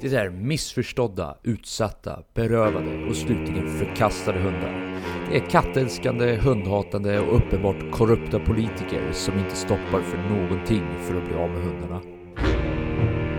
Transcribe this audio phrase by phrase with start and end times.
[0.00, 5.00] Det är missförstådda, utsatta, berövade och slutligen förkastade hundar.
[5.30, 11.28] Det är kattälskande, hundhatande och uppenbart korrupta politiker som inte stoppar för någonting för att
[11.28, 12.00] bli av med hundarna.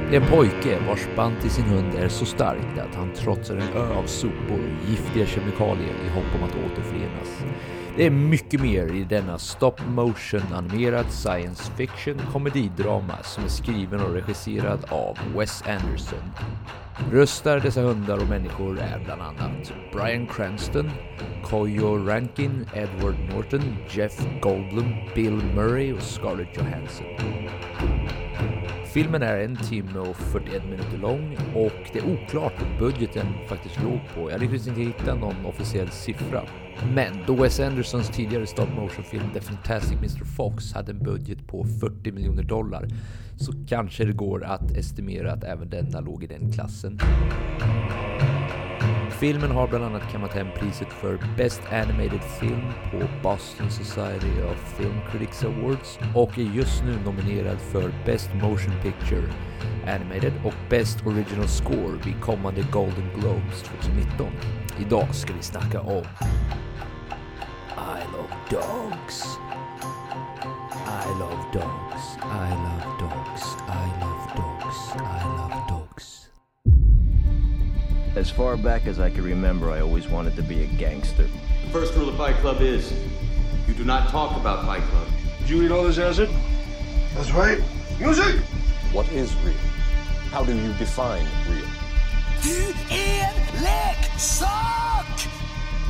[0.10, 3.56] Det är en pojke vars band till sin hund är så starkt att han trotsar
[3.56, 7.44] en ö av sopor och giftiga kemikalier i hopp om att återförenas.
[7.98, 14.02] Det är mycket mer i denna stop motion animerad science fiction komedidrama som är skriven
[14.02, 16.32] och regisserad av Wes Anderson.
[17.12, 20.92] Röstar dessa hundar och människor är bland annat Brian Cranston,
[21.44, 27.08] Koyo Rankin, Edward Norton, Jeff Goldblum, Bill Murray och Scarlett Johansson.
[28.94, 33.84] Filmen är en timme och 41 minuter lång och det är oklart vad budgeten faktiskt
[33.84, 34.32] låg på.
[34.32, 36.44] Jag lyckades inte hitta någon officiell siffra.
[36.96, 41.48] Men då Wes Andersons tidigare stop motion film The Fantastic Mr Fox hade en budget
[41.48, 42.88] på 40 miljoner dollar
[43.38, 47.00] så kanske det går att estimera att även denna låg i den klassen.
[49.20, 54.78] Filmen har bland annat kammat hem priset för Best Animated Film på Boston Society of
[54.78, 59.24] Film Critics Awards och är just nu nominerad för Best Motion Picture
[59.88, 64.28] Animated och Best Original Score vid kommande Golden Globes 2019.
[64.80, 66.04] Idag ska vi snacka om
[67.78, 69.24] I love dogs.
[70.86, 72.18] I love dogs.
[72.22, 73.44] I love dogs.
[73.68, 74.78] I love dogs.
[74.96, 76.30] I love dogs.
[78.18, 81.28] As far back as I can remember, I always wanted to be a gangster.
[81.64, 82.92] The first rule of Fight Club is
[83.68, 85.08] you do not talk about Fight Club.
[85.40, 86.30] Did you eat all this acid?
[87.16, 87.60] That's right.
[88.00, 88.36] Music!
[88.94, 89.56] What is real?
[90.32, 91.68] How do you define real?
[92.44, 93.64] Du är en
[94.18, 95.30] leksak!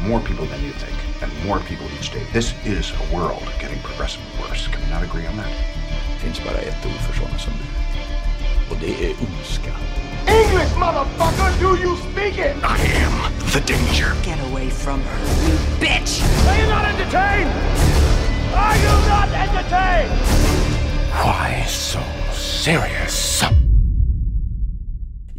[0.03, 2.23] More people than you think, and more people each day.
[2.33, 4.67] This is a world getting progressively worse.
[4.67, 5.47] Can we not agree on that?
[5.47, 7.65] Det finns bara ett ord för sådana som du.
[8.71, 9.71] Och det är ondska.
[10.27, 11.59] English, motherfucker!
[11.59, 12.55] Do you speak it?
[12.63, 14.13] I am the danger.
[14.23, 16.21] Get away from her, you bitch!
[16.47, 17.51] Are you not entertained?
[18.55, 20.11] Are you not entertained?
[21.11, 22.01] Why so
[22.33, 23.43] serious?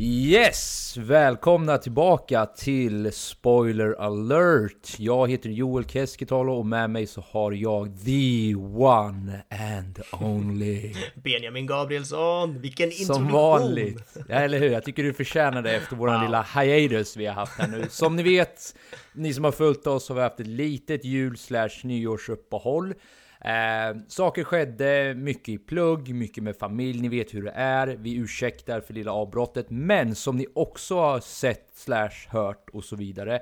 [0.01, 0.97] Yes!
[0.97, 4.95] Välkomna tillbaka till Spoiler alert!
[4.99, 10.95] Jag heter Joel Keskitalo och med mig så har jag the one and only.
[11.15, 13.17] Benjamin Gabrielsson, vilken introduktion!
[13.17, 14.17] Som vanligt.
[14.29, 14.71] Ja, eller hur?
[14.71, 17.87] Jag tycker du förtjänar det efter våran lilla hiatus vi har haft här nu.
[17.91, 18.77] Som ni vet,
[19.13, 22.95] ni som har följt oss har vi haft ett litet jul slash nyårsuppehåll.
[23.41, 27.87] Eh, saker skedde, mycket i plugg, mycket med familj, ni vet hur det är.
[27.87, 32.97] Vi ursäktar för lilla avbrottet, men som ni också har sett slash hört och så
[32.97, 33.41] vidare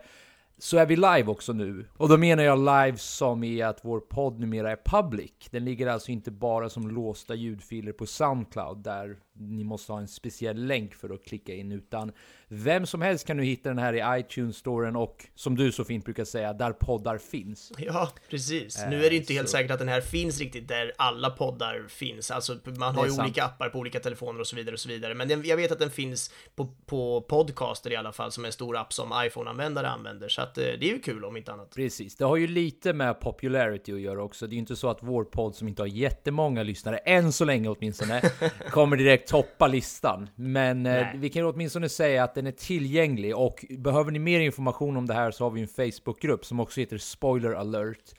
[0.59, 1.87] så är vi live också nu.
[1.97, 5.33] Och då menar jag live som i att vår podd numera är public.
[5.51, 10.09] Den ligger alltså inte bara som låsta ljudfiler på Soundcloud där ni måste ha en
[10.09, 12.13] speciell länk för att klicka in, utan
[12.49, 16.05] vem som helst kan nu hitta den här i iTunes-storen och som du så fint
[16.05, 17.73] brukar säga, där poddar finns.
[17.79, 18.83] Ja, precis.
[18.83, 20.93] Eh, nu är det ju inte helt så- säkert att den här finns riktigt där
[20.99, 22.31] alla poddar finns.
[22.31, 23.23] Alltså, man har ju sant.
[23.27, 25.15] olika appar på olika telefoner och så vidare och så vidare.
[25.15, 28.47] Men den, jag vet att den finns på, på Podcaster i alla fall, som är
[28.49, 30.29] en stor app som iPhone-användare använder.
[30.29, 31.75] Så att eh, det är ju kul om inte annat.
[31.75, 34.47] Precis, det har ju lite med popularity att göra också.
[34.47, 37.45] Det är ju inte så att vår podd som inte har jättemånga lyssnare, än så
[37.45, 38.23] länge åtminstone,
[38.71, 40.29] kommer direkt toppa listan.
[40.35, 41.17] Men eh, Nej.
[41.17, 45.15] vi kan åtminstone säga att den är tillgänglig och behöver ni mer information om det
[45.15, 48.15] här så har vi en Facebookgrupp som också heter Spoiler alert.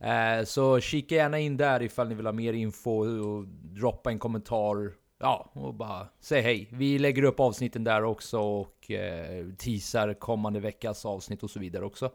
[0.00, 4.18] Eh, så kika gärna in där ifall ni vill ha mer info och droppa en
[4.18, 4.92] kommentar.
[5.20, 6.68] Ja, och bara säg hej.
[6.70, 11.84] Vi lägger upp avsnitten där också och eh, teasar kommande veckas avsnitt och så vidare
[11.84, 12.10] också.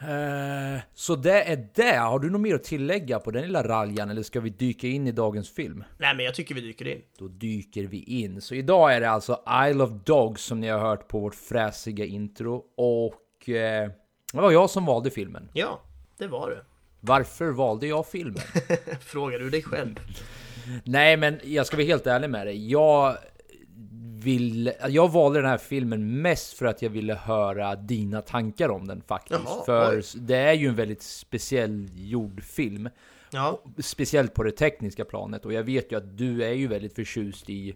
[0.00, 1.96] Eh, så det är det.
[1.96, 5.06] Har du något mer att tillägga på den lilla raljan eller ska vi dyka in
[5.06, 5.84] i dagens film?
[5.98, 7.02] Nej, men jag tycker vi dyker in.
[7.18, 8.40] Då dyker vi in.
[8.40, 12.04] Så idag är det alltså I Love Dogs som ni har hört på vårt fräsiga
[12.04, 13.90] intro och eh,
[14.32, 15.48] det var jag som valde filmen.
[15.52, 15.80] Ja,
[16.18, 16.60] det var det.
[17.00, 18.42] Varför valde jag filmen?
[19.00, 20.00] Frågar du dig själv?
[20.84, 22.70] Nej, men jag ska vara helt ärlig med dig.
[22.70, 23.16] Jag
[24.26, 28.86] vill, jag valde den här filmen mest för att jag ville höra dina tankar om
[28.86, 29.40] den faktiskt.
[29.44, 30.02] Jaha, för oj.
[30.14, 32.88] det är ju en väldigt speciell gjord film.
[33.30, 35.44] Ja, Speciellt på det tekniska planet.
[35.44, 37.74] Och jag vet ju att du är ju väldigt förtjust i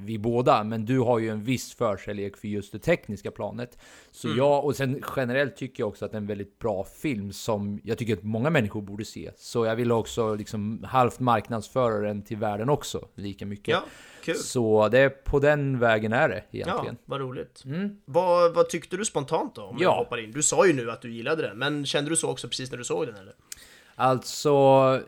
[0.00, 3.78] vi båda, men du har ju en viss förkärlek för just det tekniska planet.
[4.10, 7.32] Så jag, och sen generellt tycker jag också att det är en väldigt bra film
[7.32, 9.30] som jag tycker att många människor borde se.
[9.36, 13.68] Så jag vill också liksom halvt marknadsföra den till världen också, lika mycket.
[13.68, 13.84] ja,
[14.24, 14.34] kul.
[14.34, 16.96] Så det är på den vägen är det Ja, egentligen.
[17.04, 17.62] vad roligt.
[18.04, 19.62] Vad, vad tyckte du spontant då?
[19.62, 19.82] Om Ja.
[19.82, 20.32] jag hoppar in?
[20.32, 22.78] Du sa ju nu att du gillade den, men kände du så också precis när
[22.78, 23.34] du såg den eller?
[23.94, 25.00] Alltså...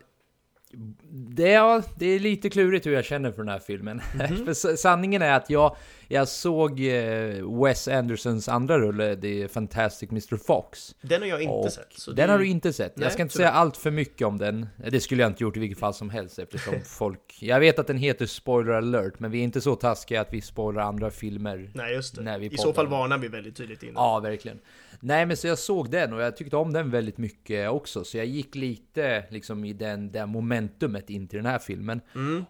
[1.12, 4.00] Det är, det är lite klurigt hur jag känner för den här filmen.
[4.44, 5.76] för s- sanningen är att jag,
[6.08, 10.36] jag såg eh, Wes Andersons andra rulle, The Fantastic Mr.
[10.36, 10.94] Fox.
[11.02, 12.06] Den har jag inte Och sett.
[12.06, 12.96] den det- har du inte sett.
[12.96, 14.66] Nej, jag ska inte säga allt för mycket om den.
[14.90, 17.36] Det skulle jag inte gjort i vilket fall som helst eftersom folk...
[17.40, 20.40] Jag vet att den heter Spoiler alert, men vi är inte så taskiga att vi
[20.40, 21.70] spoilar andra filmer.
[21.74, 22.22] Nej, just det.
[22.22, 23.94] när vi I så fall varnar vi väldigt tydligt innan.
[23.94, 24.58] Ja, verkligen.
[25.02, 28.04] Nej, men så jag såg den och jag tyckte om den väldigt mycket också.
[28.04, 32.00] Så jag gick lite liksom i den, det momentumet in till den här filmen.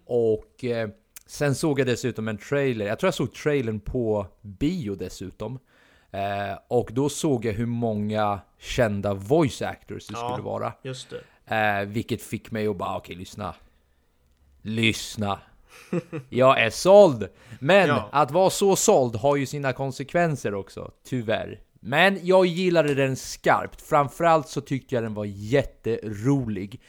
[0.05, 0.89] Och eh,
[1.25, 2.85] sen såg jag dessutom en trailer.
[2.85, 5.59] Jag tror jag såg trailern på bio dessutom.
[6.11, 10.29] Eh, och då såg jag hur många kända voice actors det Ja.
[10.31, 10.73] skulle vara.
[10.83, 11.21] Just det.
[11.55, 13.55] Eh, vilket fick mig att bara, okej, lyssna.
[14.61, 15.39] Lyssna.
[16.29, 17.27] Jag är såld!
[17.59, 18.09] Men Ja.
[18.11, 21.59] att vara så såld har ju sina konsekvenser också, tyvärr.
[21.79, 23.81] Men jag gillade den skarpt.
[23.81, 26.81] Framförallt så tyckte jag den var jätterolig.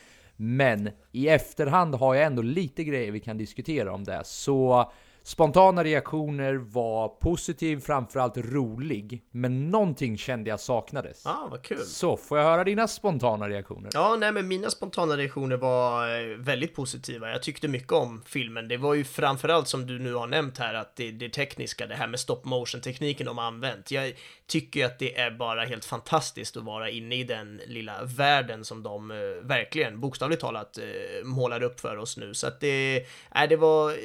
[0.44, 4.23] Men i efterhand har jag ändå lite grejer vi kan diskutera om det.
[4.25, 4.93] Så
[5.23, 9.23] spontana reaktioner var positiv, framförallt rolig.
[9.31, 11.27] Men någonting kände jag saknades.
[11.27, 11.79] Ah, vad kul.
[11.79, 13.91] Så, får jag höra dina spontana reaktioner?
[13.94, 17.31] Ja, nej men mina spontana reaktioner var eh, väldigt positiva.
[17.31, 18.69] Jag tyckte mycket om filmen.
[18.69, 21.95] Det var ju framförallt som du nu har nämnt här att det, det tekniska, det
[21.95, 23.91] här med stop motion tekniken de har använt.
[23.91, 24.12] Jag
[24.52, 28.82] tycker att det är bara helt fantastiskt att vara inne i den lilla världen som
[28.82, 32.34] de eh, verkligen bokstavligt talat eh, målar upp för oss nu.
[32.34, 33.96] Så att det, nej, det var eh,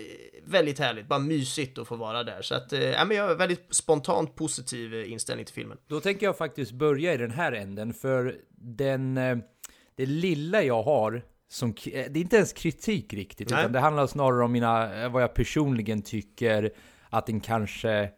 [0.45, 2.41] väldigt härligt, bara mysigt att få vara där.
[2.41, 5.77] Så att, nej, men jag har väldigt spontant positiv inställning till filmen.
[5.88, 9.15] Då tänker jag faktiskt börja i den här änden, för den,
[9.95, 13.59] det lilla jag har, som, det är inte ens kritik riktigt, Nej.
[13.59, 16.71] utan det handlar snarare om mina, vad jag personligen tycker
[17.09, 18.09] att den kanske,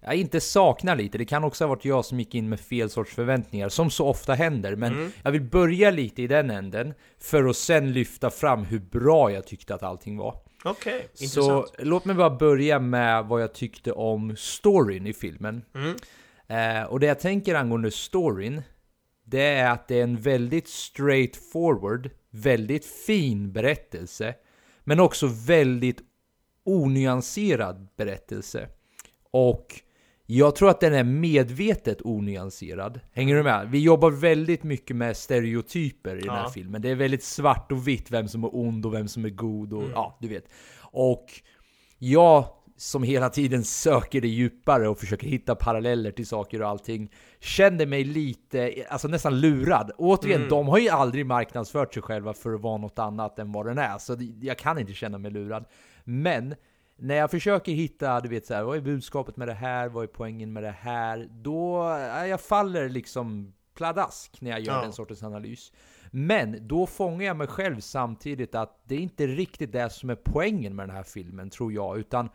[0.00, 1.18] jag inte saknar lite.
[1.18, 4.06] Det kan också ha varit jag som gick in med fel sorts förväntningar, som så
[4.08, 4.76] ofta händer.
[4.76, 5.12] Men Mm.
[5.22, 9.46] jag vill börja lite i den änden, för att sen lyfta fram hur bra jag
[9.46, 10.36] tyckte att allting var.
[10.64, 11.74] Okej, Så intressant.
[11.78, 15.62] låt mig bara börja med vad jag tyckte om storyn i filmen.
[15.74, 15.96] Mm.
[16.48, 18.62] Eh, och det jag tänker angående storyn,
[19.24, 24.34] det är att det är en väldigt straightforward, väldigt fin berättelse,
[24.84, 26.00] men också väldigt
[26.64, 28.68] onyanserad berättelse.
[29.30, 29.66] Och
[30.26, 33.00] jag tror att den är medvetet onyanserad.
[33.12, 33.68] Hänger du med?
[33.70, 36.82] Vi jobbar väldigt mycket med stereotyper i den här filmen.
[36.82, 39.72] Det är väldigt svart och vitt vem som är ond och vem som är god
[39.72, 40.44] och ja, du vet.
[40.80, 41.26] Och
[41.98, 42.44] jag
[42.76, 47.86] som hela tiden söker det djupare och försöker hitta paralleller till saker och allting kände
[47.86, 49.90] mig lite, alltså nästan lurad.
[49.98, 53.66] Återigen, de har ju aldrig marknadsfört sig själva för att vara något annat än vad
[53.66, 55.64] den är, så jag kan inte känna mig lurad.
[56.04, 56.54] Men
[56.98, 60.02] när jag försöker hitta, du vet så här, vad är budskapet med det här, vad
[60.02, 61.28] är poängen med det här?
[61.30, 64.82] Då, ja, jag faller liksom pladask när jag gör Ja.
[64.82, 65.72] den sortens analys.
[66.10, 70.14] Men då fångar jag mig själv samtidigt att det är inte riktigt det som är
[70.14, 71.98] poängen med den här filmen, tror jag.
[71.98, 72.28] Utan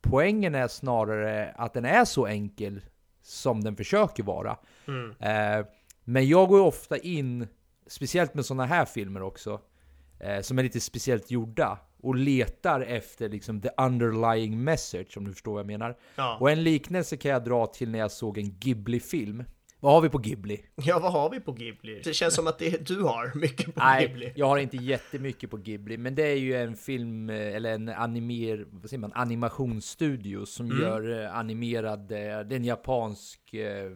[0.00, 2.80] poängen är snarare att den är så enkel
[3.22, 4.56] som den försöker vara.
[5.18, 5.66] Eh,
[6.04, 7.48] men jag går ju ofta in,
[7.86, 9.60] speciellt med sådana här filmer också,
[10.24, 15.32] eh, som är lite speciellt gjorda, och letar efter liksom the underlying message, om du
[15.32, 15.96] förstår vad jag menar.
[16.16, 16.36] Ja.
[16.40, 19.44] Och en liknelse kan jag dra till när jag såg en Ghibli-film.
[19.84, 20.60] Vad har vi på Ghibli?
[20.74, 22.00] Ja, vad har vi på Ghibli?
[22.04, 24.32] Det känns som att det du har mycket på Nej, Ghibli.
[24.36, 27.88] jag har inte jättemycket på Ghibli, men det är ju en film, eh, eller en
[27.88, 30.80] animer, vad säger man, animationsstudio som Mm.
[30.82, 33.40] gör eh, animerad, eh, det är en japansk,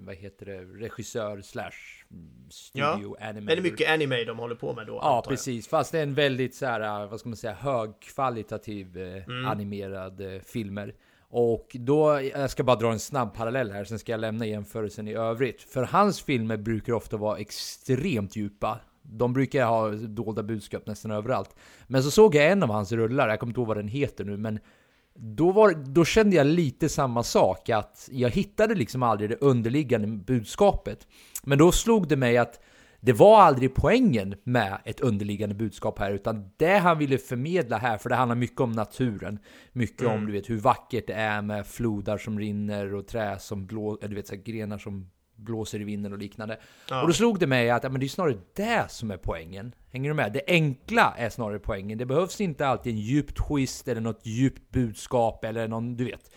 [0.01, 1.71] vad heter det, regissör slash
[2.11, 2.29] mm,
[2.73, 3.47] Ja, studio animator.
[3.57, 5.69] det är mycket anime de håller på med då, Ja, precis.
[5.69, 9.45] Fast det är en väldigt så här, vad ska man säga, högkvalitativ Mm.
[9.47, 10.95] animerad filmer.
[11.31, 15.09] Och då, jag ska bara dra en snabb parallell här, sen ska jag lämna jämförelsen
[15.09, 15.63] i övrigt.
[15.63, 18.81] För hans filmer brukar ofta vara extremt djupa.
[19.03, 21.57] De brukar ha dolda budskap nästan överallt.
[21.87, 24.25] Men så såg jag en av hans rullar, jag kommer inte ihåg vad den heter
[24.25, 24.59] nu, men
[25.15, 30.07] då, var, då kände jag lite samma sak, att jag hittade liksom aldrig det underliggande
[30.07, 31.07] budskapet.
[31.45, 32.61] Men då slog det mig att
[33.01, 37.99] det var aldrig poängen med ett underliggande budskap här, utan det han ville förmedla här,
[37.99, 39.39] för det handlar mycket om naturen,
[39.73, 43.67] mycket om du vet hur vackert det är med flodar som rinner och trä som
[43.67, 46.59] blåser, du vet så här, grenar som blåser i vinden och liknande.
[47.03, 49.75] Och då slog det mig att ja, men det är snarare det som är poängen.
[49.93, 50.33] Hänger du med?
[50.33, 51.99] Det enkla är snarare poängen.
[51.99, 56.31] Det behövs inte alltid en djup twist eller något djupt budskap eller någon, du vet.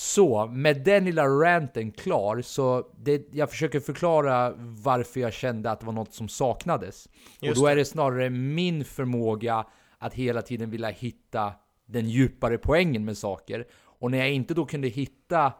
[0.00, 5.80] Så, med den lilla ranten klar, så det, jag försöker förklara varför jag kände att
[5.80, 7.08] det var något som saknades.
[7.40, 9.66] Just och då är det snarare min förmåga
[9.98, 11.52] att hela tiden vilja hitta
[11.86, 13.66] den djupare poängen med saker.
[13.84, 15.52] Och när jag inte då kunde hitta,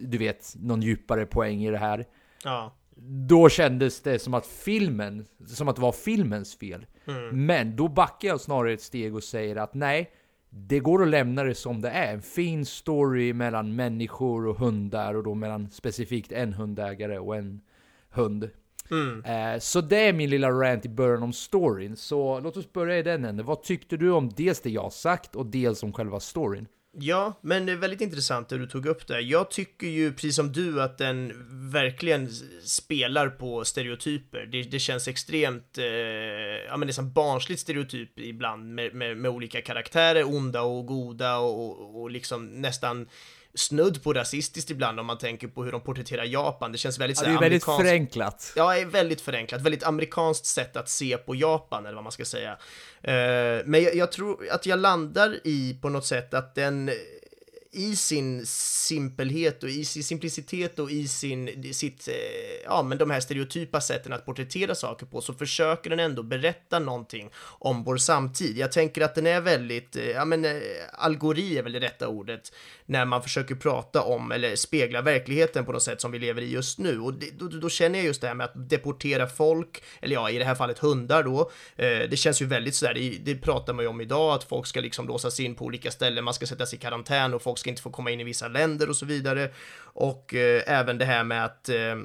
[0.00, 2.06] du vet, någon djupare poäng i det här,
[2.44, 2.72] Ja.
[3.28, 6.86] då kändes det som att filmen, som att det var filmens fel.
[7.06, 7.46] Mm.
[7.46, 10.10] Men då backar jag snarare ett steg och säger att nej,
[10.54, 12.14] det går att lämna det som det är.
[12.14, 17.60] En fin story mellan människor och hundar och då mellan specifikt en hundägare och en
[18.10, 18.50] hund.
[18.90, 19.24] Mm.
[19.24, 21.96] Eh, så det är min lilla rant i början om storyn.
[21.96, 23.46] Så låt oss börja i den änden.
[23.46, 26.66] Vad tyckte du om dels det jag sagt och dels om själva storyn?
[26.94, 29.18] Ja, men det är väldigt intressant det du tog upp där.
[29.18, 31.32] Jag tycker ju, precis som du, att den
[31.70, 32.28] verkligen
[32.64, 34.46] spelar på stereotyper.
[34.46, 35.84] Det, det känns extremt, eh,
[36.68, 41.80] ja men nästan barnsligt stereotyp ibland med, med, med olika karaktärer, onda och goda och,
[41.80, 43.08] och, och liksom nästan
[43.54, 46.72] snudd på rasistiskt ibland om man tänker på hur de porträtterar Japan.
[46.72, 48.52] Det känns väldigt ja, Det är väldigt förenklat.
[48.56, 49.60] Ja, är väldigt förenklat.
[49.60, 52.52] Väldigt amerikanskt sätt att se på Japan, eller vad man ska säga.
[52.52, 56.90] Uh, men jag, jag, tror att jag landar i på något sätt att den
[57.74, 62.14] i sin simpelhet och i sin simplicitet och i sin, sitt, eh,
[62.64, 66.78] ja men de här stereotypa sätten att porträttera saker på så försöker den ändå berätta
[66.78, 68.58] någonting om vår samtid.
[68.58, 70.52] Jag tänker att den är väldigt, eh, ja men eh,
[70.92, 72.52] algori är väl det rätta ordet,
[72.86, 76.50] när man försöker prata om eller spegla verkligheten på något sätt som vi lever i
[76.50, 77.00] just nu.
[77.00, 80.30] Och det, då, då, känner jag just det här med att deportera folk, eller ja,
[80.30, 81.50] i det här fallet hundar då.
[81.76, 84.80] det känns ju väldigt sådär, det, det pratar man ju om idag, att folk ska
[84.80, 87.82] liksom låsas in på olika ställen, man ska sättas i karantän och folk ska inte
[87.82, 89.50] få komma in i vissa länder och så vidare.
[89.94, 91.96] Och eh, även det här med att eh,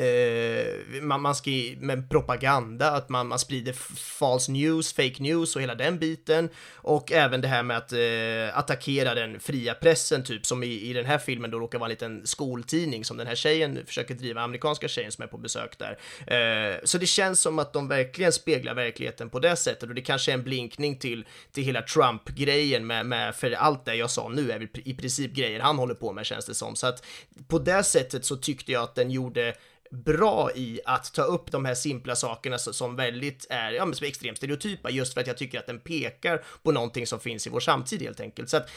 [0.00, 3.72] eh, man, man ska med propaganda, att man, man sprider
[4.18, 6.48] false news, fake news och hela den biten.
[6.74, 10.92] Och även det här med att eh, attackera den fria pressen, typ som i, i
[10.92, 14.40] den här filmen då råkar vara en liten skoltidning som den här tjejen försöker driva,
[14.40, 15.98] amerikanska tjejen som är på besök där.
[16.26, 20.02] Eh, så det känns som att de verkligen speglar verkligheten på det sättet och det
[20.02, 24.28] kanske är en blinkning till, till hela Trump-grejen med, med, för allt det jag sa
[24.28, 26.76] nu är väl i princip grejer han håller på med känns det som.
[26.76, 27.04] Så att
[27.48, 29.54] på det sättet så tyckte jag att den gjorde
[29.90, 34.04] bra i att ta upp de här simpla sakerna som väldigt är, ja men som
[34.04, 37.46] är extremt stereotypa just för att jag tycker att den pekar på någonting som finns
[37.46, 38.48] i vår samtid helt enkelt.
[38.48, 38.70] Så att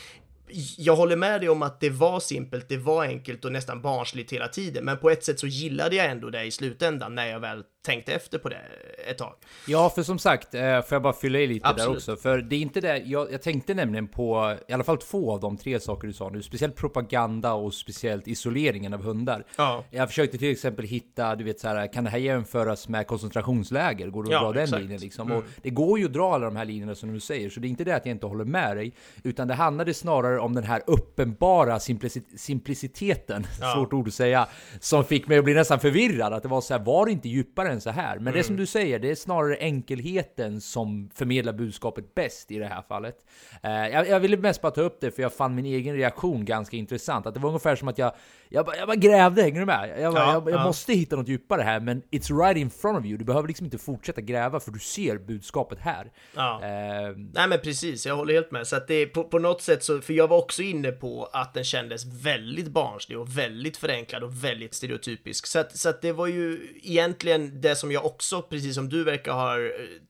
[0.78, 4.34] jag håller med dig om att det var simpelt, det var enkelt och nästan barnsligt
[4.34, 7.40] hela tiden, men på ett sätt så gillade jag ändå det i slutändan när jag
[7.40, 8.62] väl tänkte efter på det
[9.08, 9.34] ett tag.
[9.68, 11.90] Ja, för som sagt, eh, får jag bara fylla i lite Absolut.
[11.90, 14.98] där också, för det är inte det, jag, jag, tänkte nämligen på i alla fall
[14.98, 19.46] två av de tre saker du sa nu, speciellt propaganda och speciellt isoleringen av hundar.
[19.58, 19.84] Ja.
[19.90, 24.08] Jag försökte till exempel hitta, du vet så här, kan det här jämföras med koncentrationsläger?
[24.08, 24.72] Går det att ja, dra exakt.
[24.72, 25.28] den linjen liksom?
[25.28, 25.38] Mm.
[25.38, 27.68] Och det går ju att dra alla de här linjerna som du säger, så det
[27.68, 30.64] är inte det att jag inte håller med dig, utan det handlade snarare om den
[30.64, 33.74] här uppenbara simplici simpliciteten, ja.
[33.76, 34.48] svårt ord att säga,
[34.80, 36.34] som fick mig att bli nästan förvirrad.
[36.34, 38.16] Att det var så här, var det inte djupare än så här?
[38.16, 38.34] Men mm.
[38.34, 42.82] det som du säger, det är snarare enkelheten som förmedlar budskapet bäst i det här
[42.88, 43.16] fallet.
[43.66, 46.46] Uh, jag, jag ville mest bara ta upp det för jag fann min egen reaktion
[46.46, 47.26] ganska intressant.
[47.26, 48.14] Att det var ungefär som att jag,
[48.50, 49.96] jag, bara, jag bara grävde, hänger du med?
[50.00, 50.66] Jag, bara, ja, jag, jag ja.
[50.66, 53.18] måste hitta något djupare här, men it's right in front of you.
[53.18, 56.12] Du behöver liksom inte fortsätta gräva för du ser budskapet här.
[56.36, 56.60] Ja.
[56.64, 58.68] Uh, Nej men precis, jag håller helt med.
[58.68, 61.54] Så att det på, på något sätt så, för jag var också inne på att
[61.54, 65.48] den kändes väldigt barnslig och väldigt förenklad och väldigt stereotypisk.
[65.48, 69.04] Så att, så att det var ju egentligen det som jag också, precis som du
[69.04, 69.70] verkar ha eh,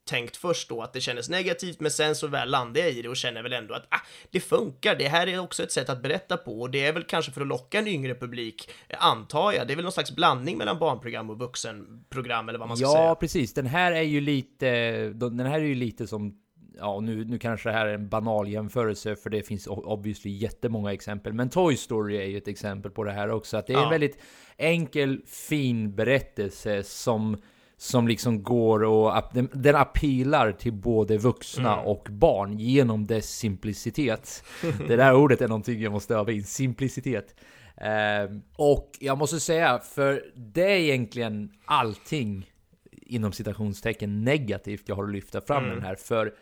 [0.10, 3.10] tänkt först då, att det kändes negativt, men sen så väl landade jag i det
[3.10, 4.00] och känner väl ändå att ah,
[4.32, 4.96] det funkar.
[4.96, 7.42] Det här är också ett sätt att berätta på och det är väl kanske för
[7.42, 9.68] att locka en yngre publik, antar jag.
[9.68, 12.94] Det är väl någon slags blandning mellan barnprogram och vuxenprogram eller vad man ska ja,
[12.94, 13.06] säga.
[13.06, 13.54] Ja, precis.
[13.54, 14.70] Den här är ju lite,
[15.10, 16.43] den här är ju lite som
[16.84, 20.94] ja, nu, nu kanske det här är en banal jämförelse för det finns obviously jättemånga
[20.94, 21.34] exempel.
[21.34, 23.58] Men Toy Story är ju ett exempel på det här också.
[23.58, 23.84] Att det är ja.
[23.84, 24.18] en väldigt
[24.58, 27.38] enkel, fin berättelse som
[27.78, 31.86] som liksom går och den, den appealar till både vuxna mm.
[31.86, 34.44] och barn genom dess simplicitet.
[34.88, 37.36] det där ordet är någonting jag måste öva in, simplicitet.
[37.82, 42.50] Uh, och jag måste säga, för det är egentligen allting
[42.92, 45.76] inom citationstecken negativt jag har att lyfta fram mm.
[45.76, 45.96] den här.
[45.96, 46.34] För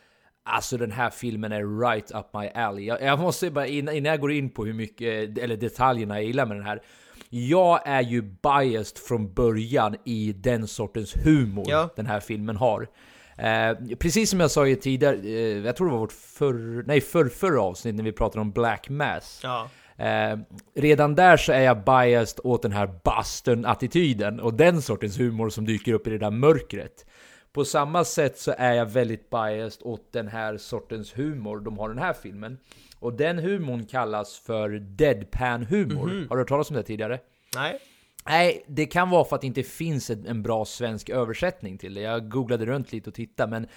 [0.44, 2.86] Alltså den här filmen är right up my alley.
[2.86, 6.26] Jag, jag måste bara innan, innan jag går in på hur mycket, eller detaljerna jag
[6.26, 6.82] gillar med den här.
[7.30, 11.90] Jag är ju biased från början i den sortens humor ja.
[11.96, 12.88] den här filmen har.
[13.38, 17.02] Eh, precis som jag sa i tidigare, eh, jag tror det var vårt förr, nej,
[17.02, 19.40] förr, förra avsnitt när vi pratade om Black Mass.
[19.44, 19.70] Ja.
[19.98, 20.38] Eh,
[20.76, 25.66] redan där så är jag biased åt den här bastön-attityden och den sortens humor som
[25.66, 27.06] dyker upp i det där mörkret.
[27.54, 31.90] På samma sätt så är jag väldigt biased åt den här sortens humor de har
[31.90, 32.58] i den här filmen.
[33.00, 36.10] Och den humorn kallas för deadpan-humor.
[36.10, 36.30] Mm -hmm.
[36.30, 37.20] Har du hört talas om det tidigare?
[37.56, 37.80] Nej.
[38.26, 42.02] Nej, det kan vara för att det inte finns en bra svensk översättning till det.
[42.02, 43.68] Jag googlade runt lite och tittade, men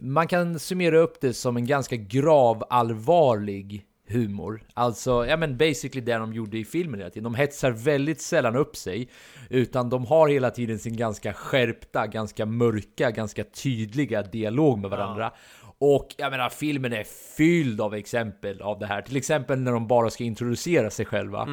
[0.00, 4.62] man kan summera upp det som en ganska grav allvarlig humor.
[4.74, 7.24] Alltså, ja men basically det de gjorde i filmen hela tiden.
[7.24, 9.08] De hetsar väldigt sällan upp sig,
[9.50, 15.32] utan de har hela tiden sin ganska skärpta, ganska mörka, ganska tydliga dialog med varandra.
[15.78, 17.04] Och jag menar, filmen är
[17.36, 19.02] fylld av exempel av det här.
[19.02, 21.48] Till exempel när de bara ska introducera sig själva.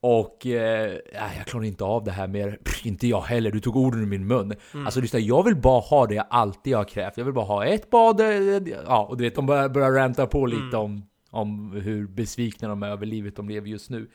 [0.00, 2.58] Och eh, ja, jag klarar inte av det här mer.
[2.64, 4.54] Pff, inte jag heller, du tog orden ur min mun.
[4.84, 7.16] Alltså lyssna, jag vill bara ha det jag alltid har krävt.
[7.16, 8.20] Jag vill bara ha ett bad.
[8.20, 8.26] eh,
[8.86, 11.02] Ja, och du vet, de börjar, börjar ranta på lite om,
[11.36, 14.10] om hur besvikna de är över livet de lever just nu.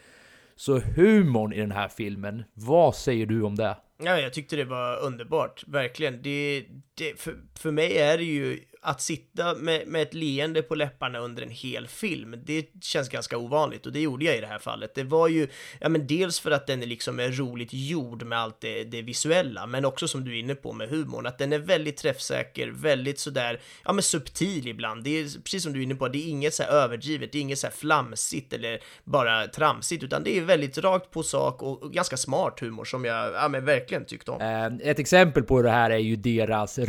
[0.56, 3.78] Så humorn i den här filmen, vad säger du om det?
[4.04, 6.22] Ja, jag tyckte det var underbart, verkligen.
[6.22, 10.76] Det, det, för, för mig är det ju att sitta med, med ett leende på
[10.76, 14.48] läpparna under en hel film, det känns ganska ovanligt och det gjorde jag i det
[14.48, 14.96] här fallet.
[14.96, 15.48] Det var ju,
[15.80, 19.02] ja men dels för att den är liksom är roligt gjord med allt det, det
[19.02, 22.68] visuella, men också som du är inne på med humorn, att den är väldigt träffsäker,
[22.68, 25.04] väldigt sådär, ja men subtil ibland.
[25.04, 27.38] Det är precis som du är inne på, det är inget så här överdrivet, det
[27.38, 31.64] är inget så här flamsigt eller bara tramsigt, utan det är väldigt rakt på sak
[31.64, 34.42] och, och ganska smart humor som jag, ja men verkligen tyckte om.
[34.42, 36.80] Eh, ett exempel på det här är ju deras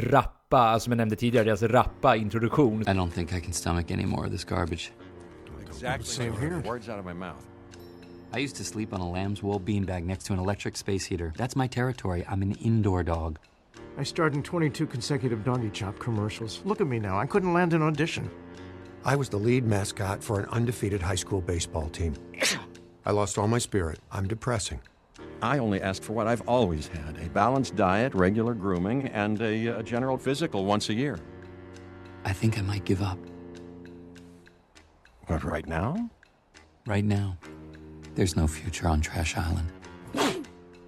[0.52, 2.80] rappa, som jag nämnde tidigare, deras rappa introduktion.
[2.80, 4.92] I don't think I can stomach any more of this garbage.
[5.68, 6.30] Exactly.
[6.64, 7.44] Words out of my mouth.
[8.34, 11.32] I used to sleep on a lamb's wool beanbag next to an electric space heater.
[11.36, 12.24] That's my territory.
[12.28, 13.38] I'm an indoor dog.
[13.98, 16.62] I starred in 22 consecutive Doggy Chop commercials.
[16.64, 17.18] Look at me now.
[17.18, 18.30] I couldn't land an audition.
[19.04, 22.14] I was the lead mascot for an undefeated high school baseball team.
[23.06, 23.98] I lost all my spirit.
[24.10, 24.80] I'm depressing.
[25.42, 29.66] I only ask for what I've always had a balanced diet, regular grooming, and a,
[29.78, 31.18] a general physical once a year.
[32.24, 33.18] I think I might give up.
[35.26, 36.08] But right now?
[36.86, 37.36] Right now,
[38.14, 39.68] there's no future on Trash Island.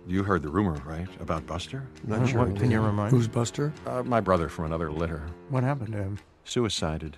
[0.07, 1.09] You heard the rumor, right?
[1.21, 1.83] About Buster?
[2.07, 2.45] Not Uh, sure.
[2.47, 3.73] what, can you remind Who's Buster?
[3.87, 5.27] Uh, my brother from another litter.
[5.49, 6.19] What happened to him?
[6.45, 7.17] Suicided.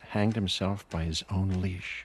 [0.00, 2.04] Hanged himself by his own leash.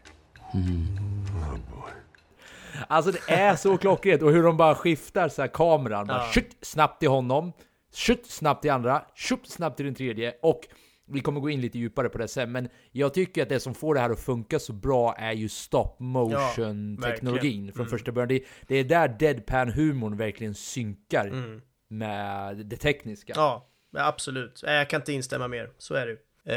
[2.88, 6.08] Alltså det är så klockrent och hur de bara skiftar så här kameran.
[6.08, 6.32] Bara, Ja.
[6.34, 7.53] shit, snabbt till honom,
[7.92, 10.34] shit, snabbt till andra, shit, snabbt till den tredje.
[10.41, 10.62] Och
[11.08, 13.74] vi kommer gå in lite djupare på det sen, men jag tycker att det som
[13.74, 17.74] får det här att funka så bra är ju stop motion Ja, teknologin verkligen.
[17.74, 17.89] från Mm.
[17.91, 18.28] första början.
[18.28, 21.62] Det, det är där deadpan-humorn verkligen synkar Mm.
[21.88, 23.34] med det tekniska.
[23.36, 24.62] Ja, absolut.
[24.65, 25.69] Jag kan inte instämma mer.
[25.78, 26.17] Så är det.
[26.45, 26.56] Eh,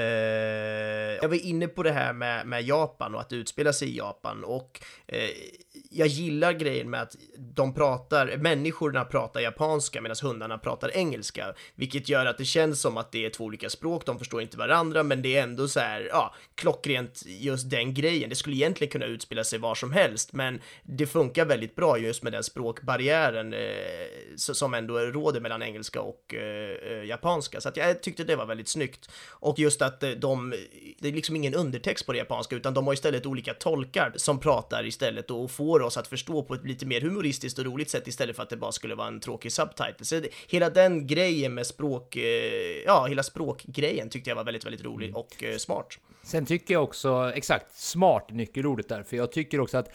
[1.22, 3.96] jag var inne på det här med, med Japan och att det utspelar sig i
[3.96, 5.31] Japan och eh,
[5.90, 12.09] jag gillar grejen med att de pratar, människorna pratar japanska medan hundarna pratar engelska, vilket
[12.09, 15.03] gör att det känns som att det är två olika språk, de förstår inte varandra,
[15.03, 18.31] men det är ändå så här, ja, klockrent just den grejen.
[18.31, 22.22] Det skulle egentligen kunna utspela sig var som helst, men det funkar väldigt bra just
[22.22, 23.61] med den språkbarriären eh,
[24.37, 28.46] som ändå råder mellan engelska och eh, eh, japanska, så att jag tyckte det var
[28.46, 29.11] väldigt snyggt.
[29.31, 30.55] Och just att eh, de,
[30.99, 34.41] det är liksom ingen undertext på det japanska, utan de har istället olika tolkar som
[34.41, 38.09] pratar istället och får oss att förstå på ett lite mer humoristiskt och roligt sätt
[38.09, 40.05] istället för att det bara skulle vara en tråkig subtitle.
[40.05, 42.23] Så det, hela den grejen med språk, eh,
[42.87, 45.99] ja, hela språkgrejen tyckte jag var väldigt, väldigt rolig och eh, smart.
[46.23, 49.91] Sen tycker jag också, exakt, smart nyckelordet där, för jag tycker också att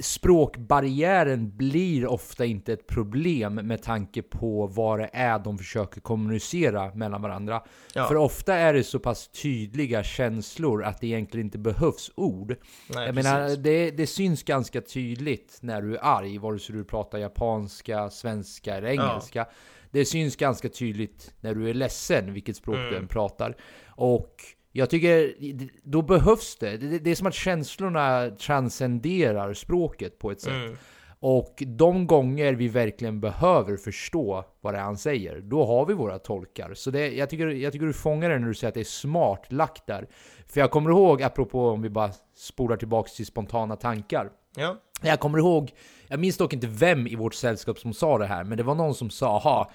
[0.00, 6.94] språkbarriären blir ofta inte ett problem med tanke på vad det är de försöker kommunicera
[6.94, 7.62] mellan varandra.
[7.94, 8.08] Ja.
[8.08, 12.56] För ofta är det så pass tydliga känslor att det egentligen inte behövs ord.
[12.94, 16.84] Nej, jag menar, det, det syns ganska tydligt när du är arg, vare sig du
[16.84, 19.46] pratar japanska, svenska eller engelska.
[19.90, 23.02] Det syns ganska tydligt när du är ledsen, vilket språk du Mm.
[23.02, 23.56] än pratar.
[23.88, 24.34] Och
[24.72, 25.34] jag tycker,
[25.82, 26.76] då behövs det.
[26.76, 30.52] Det, är som att känslorna transcenderar språket på ett sätt.
[30.52, 30.76] Mm.
[31.20, 35.94] Och de gånger vi verkligen behöver förstå vad det är han säger, då har vi
[35.94, 36.74] våra tolkar.
[36.74, 38.84] Så det, jag, tycker, jag tycker du fångar det när du säger att det är
[38.84, 40.08] smart lagt där.
[40.46, 44.30] För jag kommer ihåg, apropå om vi bara spolar tillbaks till spontana tankar.
[44.56, 44.76] Ja.
[45.02, 45.70] Jag kommer ihåg,
[46.08, 48.74] jag minns dock inte vem i vårt sällskap som sa det här, men det var
[48.74, 49.70] någon som sa, aha,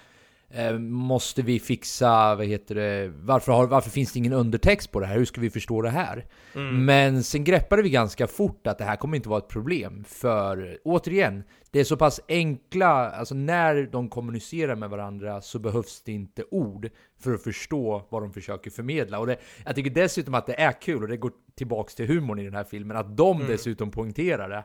[0.79, 5.05] måste vi fixa, vad heter det, varför, har, varför finns det ingen undertext på det
[5.05, 5.17] här?
[5.17, 6.25] Hur ska vi förstå det här?
[6.55, 6.85] Mm.
[6.85, 10.77] Men sen greppade vi ganska fort att det här kommer inte vara ett problem, för
[10.83, 16.11] återigen, det är så pass enkla, alltså när de kommunicerar med varandra så behövs det
[16.11, 19.19] inte ord för att förstå vad de försöker förmedla.
[19.19, 22.39] Och det, jag tycker dessutom att det är kul, och det går tillbaks till humorn
[22.39, 23.47] i den här filmen, att de Mm.
[23.51, 24.63] dessutom poängterar det.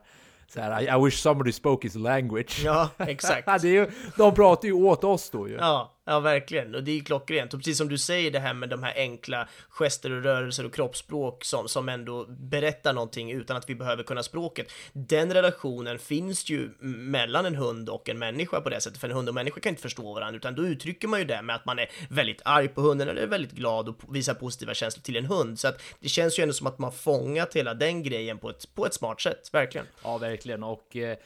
[0.55, 2.63] Så här, I, I wish somebody spoke his language.
[2.65, 3.63] Ja, exakt.
[3.63, 5.55] det är ju, de pratar ju åt oss då ju.
[5.55, 6.75] Ja, ja, verkligen.
[6.75, 7.55] Och det är ju klockrent.
[7.55, 10.75] Och precis som du säger det här med de här enkla gester och rörelser och
[10.75, 14.73] kroppsspråk som, som ändå berättar någonting utan att vi behöver kunna språket.
[14.93, 19.15] Den relationen finns ju mellan en hund och en människa på det sättet, för en
[19.15, 21.65] hund och människa kan inte förstå varandra, utan då uttrycker man ju det med att
[21.65, 25.17] man är väldigt arg på hunden eller är väldigt glad och visar positiva känslor till
[25.17, 25.59] en hund.
[25.59, 28.75] Så att det känns ju ändå som att man fångat hela den grejen på ett,
[28.75, 29.87] på ett smart sätt, verkligen.
[30.03, 30.63] Ja, verkligen.
[30.63, 31.17] Och eh,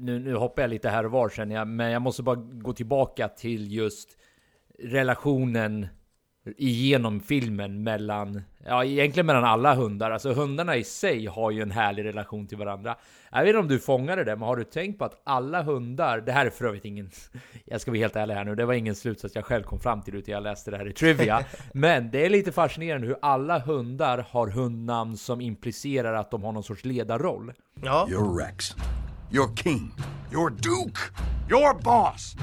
[0.00, 2.72] nu, nu hoppar jag lite här och var känner jag, men jag måste bara gå
[2.72, 4.18] tillbaka till just
[4.78, 5.86] relationen
[6.56, 10.10] igenom filmen mellan, ja egentligen mellan alla hundar.
[10.10, 12.96] Alltså hundarna i sig har ju en härlig relation till varandra.
[13.30, 16.20] Jag vet inte om du fångade det, men har du tänkt på att alla hundar,
[16.20, 17.10] det här är för övrigt ingen,
[17.64, 20.02] jag ska vara helt ärlig här nu, det var ingen slutsats jag själv kom fram
[20.02, 21.44] till utan jag läste det här i Trivia.
[21.72, 26.52] men det är lite fascinerande hur alla hundar har hundnamn som implicerar att de har
[26.52, 27.52] någon sorts ledarroll.
[27.82, 28.06] Ja.
[28.10, 28.74] You're Rex.
[29.34, 29.92] You're King.
[30.32, 30.98] You're Duke.
[31.48, 32.36] You're Boss.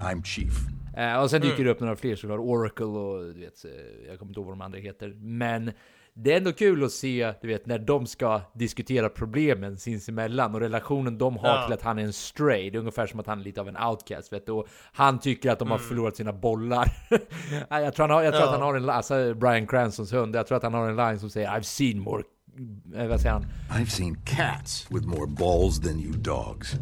[0.00, 0.52] I'm Chief.
[0.96, 1.64] Eh, och sen dyker mm.
[1.64, 3.70] det upp några fler såklart, Oracle och du vet, eh,
[4.08, 5.14] jag kommer inte ihåg vad de andra heter.
[5.18, 5.72] Men
[6.14, 10.60] det är ändå kul att se, du vet, när de ska diskutera problemen sinsemellan och
[10.60, 11.64] relationen de har ja.
[11.64, 12.70] till att han är en stray.
[12.70, 14.52] Det är ungefär som att han är lite av en outcast, vet du.
[14.52, 15.88] Och han tycker att de har mm.
[15.88, 16.88] förlorat sina bollar.
[17.68, 18.48] jag tror, han har, jag tror ja.
[18.48, 21.18] att han har en, alltså Brian Cranstons hund, jag tror att han har en line
[21.18, 22.22] som säger I've seen more,
[22.94, 23.46] eh, vad säger han?
[23.70, 26.76] I've seen cats with more balls than you dogs.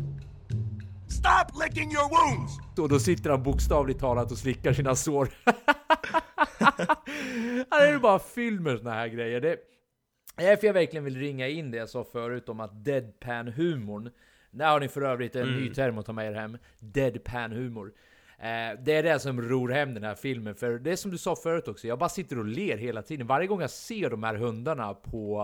[1.09, 2.53] Stop licking your wounds!
[2.79, 5.29] Och då sitter han bokstavligt talat och slickar sina sår.
[7.71, 9.41] han är bara fylld med såna här grejer.
[9.41, 9.59] Det är
[10.37, 14.11] därför jag verkligen vill ringa in det jag sa förut om att deadpan-humorn.
[14.51, 15.61] Där har ni för övrigt en mm.
[15.61, 16.59] ny term att ta med er hem.
[16.79, 17.93] Deadpan-humor.
[18.43, 21.19] Eh, det är det som ror hem den här filmen, för det är som du
[21.19, 23.27] sa förut också, jag bara sitter och ler hela tiden.
[23.27, 25.41] Varje gång jag ser de här hundarna på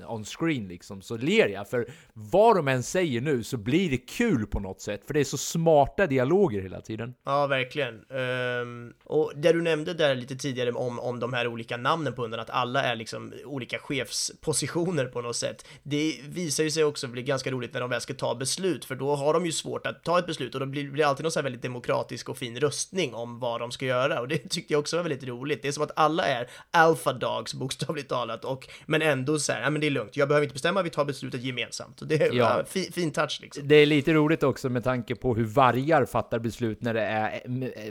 [0.00, 1.68] uh, on screen liksom, så ler jag.
[1.68, 5.20] För vad de än säger nu så blir det kul på något sätt, för det
[5.20, 7.14] är så smarta dialoger hela tiden.
[7.24, 7.94] Ja, verkligen.
[8.10, 12.22] Um, och det du nämnde där lite tidigare om, om de här olika namnen på
[12.22, 15.66] hundarna, att alla är liksom olika chefspositioner på något sätt.
[15.82, 18.94] Det visar ju sig också bli ganska roligt när de väl ska ta beslut, för
[18.94, 21.32] då har de ju svårt att ta ett beslut och då blir det alltid något
[21.32, 24.72] så här väldigt demokratiskt och fin röstning om vad de ska göra och det tyckte
[24.72, 25.62] jag också var väldigt roligt.
[25.62, 29.62] Det är som att alla är alpha dogs bokstavligt talat och men ändå så här,
[29.62, 32.02] ja men det är lugnt, jag behöver inte bestämma, vi tar beslutet gemensamt.
[32.02, 32.64] Och det är ja.
[32.66, 33.68] fin, fin touch liksom.
[33.68, 37.42] Det är lite roligt också med tanke på hur vargar fattar beslut när det är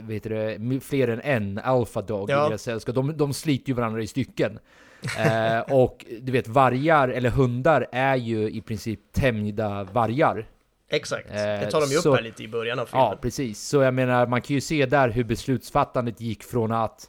[0.02, 2.46] vet du, fler än en alpha dog ja.
[2.46, 2.94] i deras sällskap.
[2.94, 4.58] De, de sliter ju varandra i stycken.
[5.18, 10.46] eh, och du vet, vargar, eller hundar, är ju i princip tämjda vargar.
[10.92, 13.06] Exakt, det tar de ju upp här lite i början av filmen.
[13.06, 13.60] Ja, precis.
[13.60, 17.08] Så jag menar, man kan ju se där hur beslutsfattandet gick från att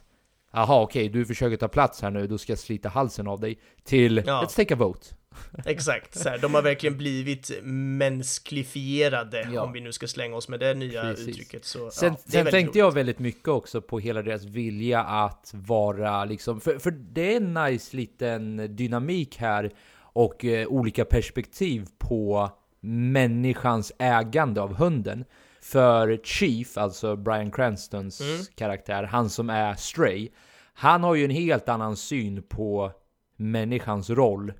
[0.56, 3.40] Jaha, okej, okay, du försöker ta plats här nu, då ska jag slita halsen av
[3.40, 3.58] dig.
[3.84, 4.42] Till ja.
[4.42, 5.06] Let's take a vote.
[5.64, 9.62] Exakt, så här, de har verkligen blivit mänskligfierade, ja.
[9.62, 11.28] om vi nu ska slänga oss med det nya Precis.
[11.28, 11.64] uttrycket.
[11.64, 12.74] Så, sen ja, sen tänkte roligt.
[12.74, 17.36] jag väldigt mycket också på hela deras vilja att vara liksom, för, för det är
[17.36, 22.50] en nice liten dynamik här och eh, olika perspektiv på
[22.84, 25.24] människans ägande av hunden.
[25.62, 28.44] För Chief, alltså Brian Cranstons mm.
[28.54, 30.28] karaktär, han som är Stray,
[30.74, 32.92] han har ju en helt annan syn på
[33.36, 34.52] människans roll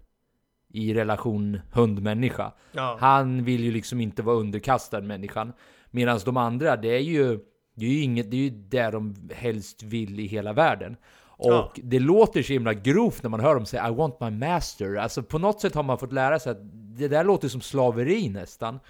[0.69, 2.53] i relation hund-människa.
[2.73, 2.97] Ja.
[3.01, 5.53] Han vill ju liksom inte vara underkastad människan.
[5.91, 7.39] Medan de andra, det är ju
[7.75, 10.97] det är ju inget, det är ju det de helst vill i hela världen.
[11.37, 11.73] Och ja.
[11.75, 14.95] det låter så himla grovt när man hör dem säga I want my master.
[14.95, 16.63] Alltså på något sätt har man fått lära sig att
[16.97, 18.81] det där låter som slaveri nästan.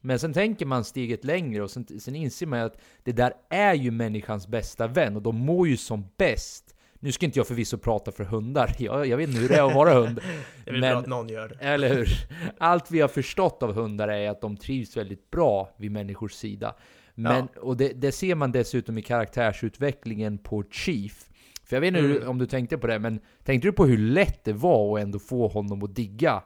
[0.00, 3.74] Men sen tänker man steget längre och sen, sen inser man att det där är
[3.74, 6.74] ju människans bästa vän och de mår ju som bäst.
[7.02, 9.68] Nu ska inte jag förvisso prata för hundar, jag, jag vet inte hur det är
[9.68, 10.20] att vara hund.
[10.64, 11.54] det är väl bra att någon gör det.
[11.60, 12.08] Eller hur?
[12.58, 16.74] Allt vi har förstått av hundar är att de trivs väldigt bra vid människors sida.
[17.14, 17.60] Men, ja.
[17.60, 21.28] Och det, det, ser man dessutom i karaktärsutvecklingen på Chief.
[21.64, 22.28] För jag vet inte mm.
[22.28, 25.18] om du tänkte på det, men tänkte du på hur lätt det var att ändå
[25.18, 26.42] få honom att digga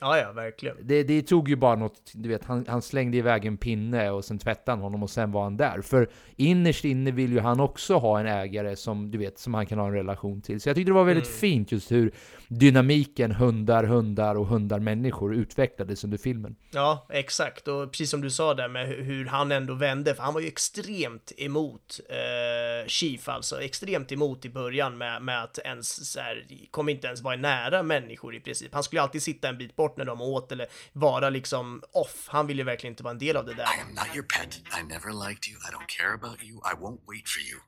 [0.00, 0.76] Ja, ja, verkligen.
[0.82, 4.24] Det, det tog ju bara något, du vet, han, han slängde iväg en pinne och
[4.24, 5.80] sen tvättade han honom och sen var han där.
[5.80, 9.66] För innerst inne vill ju han också ha en ägare som, du vet, som han
[9.66, 10.60] kan ha en relation till.
[10.60, 11.38] Så jag tyckte det var väldigt mm.
[11.38, 12.12] fint just hur
[12.48, 16.56] dynamiken hundar, hundar och hundar-människor utvecklades under filmen.
[16.70, 17.68] Ja, exakt.
[17.68, 20.46] Och precis som du sa där med hur han ändå vände, för han var ju
[20.46, 26.46] extremt emot eh, Chief alltså, extremt emot i början med, med att ens så här,
[26.70, 28.74] kom inte ens vara nära människor i princip.
[28.74, 32.28] Han skulle alltid sitta en bit bort när de åt eller vara liksom off.
[32.28, 33.62] Han ville verkligen inte vara en del av det där.
[33.62, 34.60] I am not your pet.
[34.80, 35.56] I never liked you.
[35.56, 36.56] I don't care about you.
[36.56, 37.60] I won't wait for you.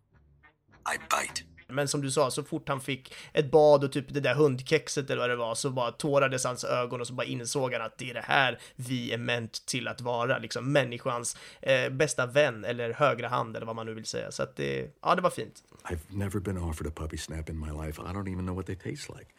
[0.94, 1.42] I bite.
[1.70, 5.10] Men som du sa, så fort han fick ett bad och typ det där hundkexet
[5.10, 7.98] eller vad det var, så bara tårades hans ögon och så bara insåg han att
[7.98, 12.64] det är det här vi är ment till att vara, liksom människans eh, bästa vän
[12.64, 14.30] eller högra hand eller vad man nu vill säga.
[14.32, 15.62] Så att det, ja, det var fint.
[15.84, 18.02] I've never been offered a puppy snap in my life.
[18.02, 19.30] I don't even know what they taste like.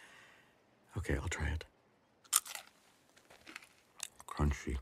[0.97, 1.63] Okay, I'll try it.
[4.27, 4.77] Crunchy.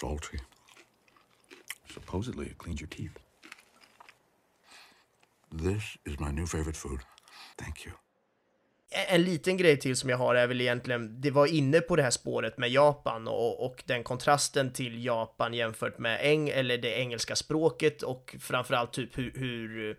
[0.00, 0.38] Salty.
[1.94, 3.18] Supposedly it cleans your teeth.
[5.52, 7.00] This is my new favorite food.
[7.58, 7.94] Thank you.
[9.08, 12.02] En liten grej till som jag har är väl egentligen, det var inne på det
[12.02, 16.98] här spåret med Japan och, och den kontrasten till Japan jämfört med eng eller det
[16.98, 19.98] engelska språket och framförallt typ hur, hur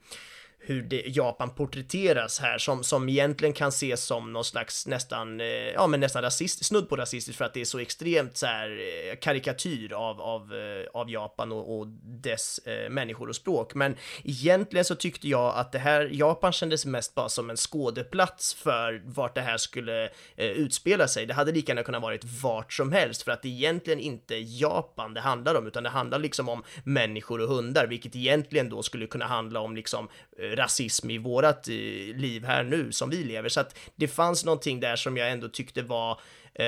[0.65, 5.47] hur det, Japan porträtteras här som, som egentligen kan ses som någon slags nästan, eh,
[5.47, 8.69] ja men nästan rasist, snudd på rasistiskt för att det är så extremt så här
[8.69, 13.73] eh, karikatyr av, av, eh, av Japan och, och dess eh, människor och språk.
[13.76, 18.54] Men egentligen så tyckte jag att det här, Japan kändes mest bara som en skådeplats
[18.54, 20.04] för vart det här skulle
[20.36, 21.26] eh, utspela sig.
[21.26, 24.36] Det hade lika gärna kunnat varit vart som helst för att det är egentligen inte
[24.36, 28.84] Japan det handlar om, utan det handlar liksom om människor och hundar, vilket egentligen då
[28.84, 31.74] skulle kunna handla om liksom eh, rasism i vårat eh,
[32.16, 33.50] liv här nu som vi lever.
[33.50, 36.20] Så att det fanns någonting där som jag ändå tyckte var
[36.56, 36.66] Eh,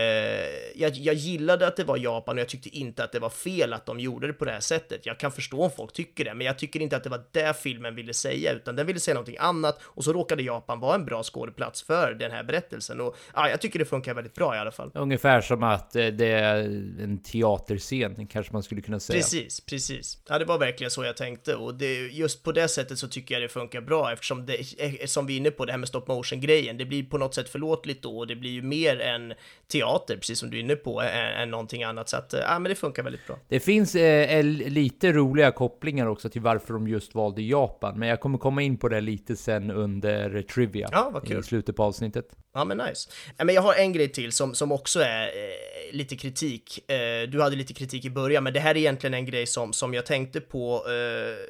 [0.75, 3.73] jag, jag gillade att det var Japan och jag tyckte inte att det var fel
[3.73, 5.05] att de gjorde det på det här sättet.
[5.05, 7.57] Jag kan förstå om folk tycker det, men jag tycker inte att det var det
[7.57, 11.05] filmen ville säga, utan den ville säga någonting annat och så råkade Japan vara en
[11.05, 14.59] bra skådeplats för den här berättelsen och ja, jag tycker det funkar väldigt bra i
[14.59, 14.91] alla fall.
[14.93, 16.55] Ungefär som att eh, det är
[17.03, 19.19] en teaterscen, kanske man skulle kunna säga.
[19.19, 20.17] Precis, precis.
[20.29, 23.35] Ja, det var verkligen så jag tänkte och det, just på det sättet så tycker
[23.35, 25.87] jag det funkar bra eftersom det, eh, som vi är inne på, det här med
[25.87, 28.99] stop motion grejen, det blir på något sätt förlåtligt då och det blir ju mer
[28.99, 29.33] en
[29.75, 32.09] teater, precis som du är inne på, än, någonting annat.
[32.09, 33.39] Så att, ja, men det funkar väldigt bra.
[33.47, 38.19] Det finns eh, lite roliga kopplingar också till varför de just valde Japan, men jag
[38.19, 41.39] kommer komma in på det lite sen under Trivia ja, vad kul.
[41.39, 42.25] i slutet på avsnittet.
[42.53, 43.09] Ja, men nice.
[43.37, 46.91] Men jag har en grej till som, som också är eh, lite kritik.
[46.91, 49.73] Eh, du hade lite kritik i början, men det här är egentligen en grej som,
[49.73, 50.83] som jag tänkte på,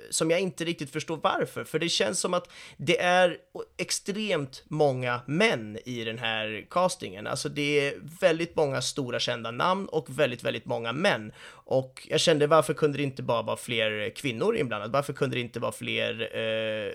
[0.10, 3.38] som jag inte riktigt förstår varför, för det känns som att det är
[3.78, 7.28] extremt många män i den här castingen.
[7.28, 11.32] Alltså det är väldigt många stora kända namn och väldigt, väldigt många män.
[11.48, 14.94] Och jag kände varför kunde det inte bara vara fler kvinnor inblandade?
[14.94, 16.94] Varför kunde det inte vara fler eh,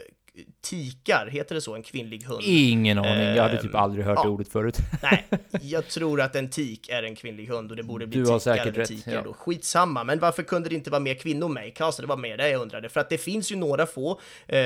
[0.62, 1.75] tikar, heter det så?
[1.75, 2.43] En kvinnlig hund?
[2.45, 4.29] Ingen aning, jag hade typ aldrig hört ja.
[4.29, 4.79] ordet förut.
[5.03, 5.27] Nej,
[5.62, 8.33] jag tror att en tik är en kvinnlig hund och det borde bli du tikar
[8.33, 9.23] har säkert eller tikar ja.
[9.23, 9.33] då.
[9.33, 12.03] Skitsamma, men varför kunde det inte vara mer kvinnor med i casten?
[12.03, 14.21] Det var mer det jag undrade, för att det finns ju några få.
[14.47, 14.59] Eh,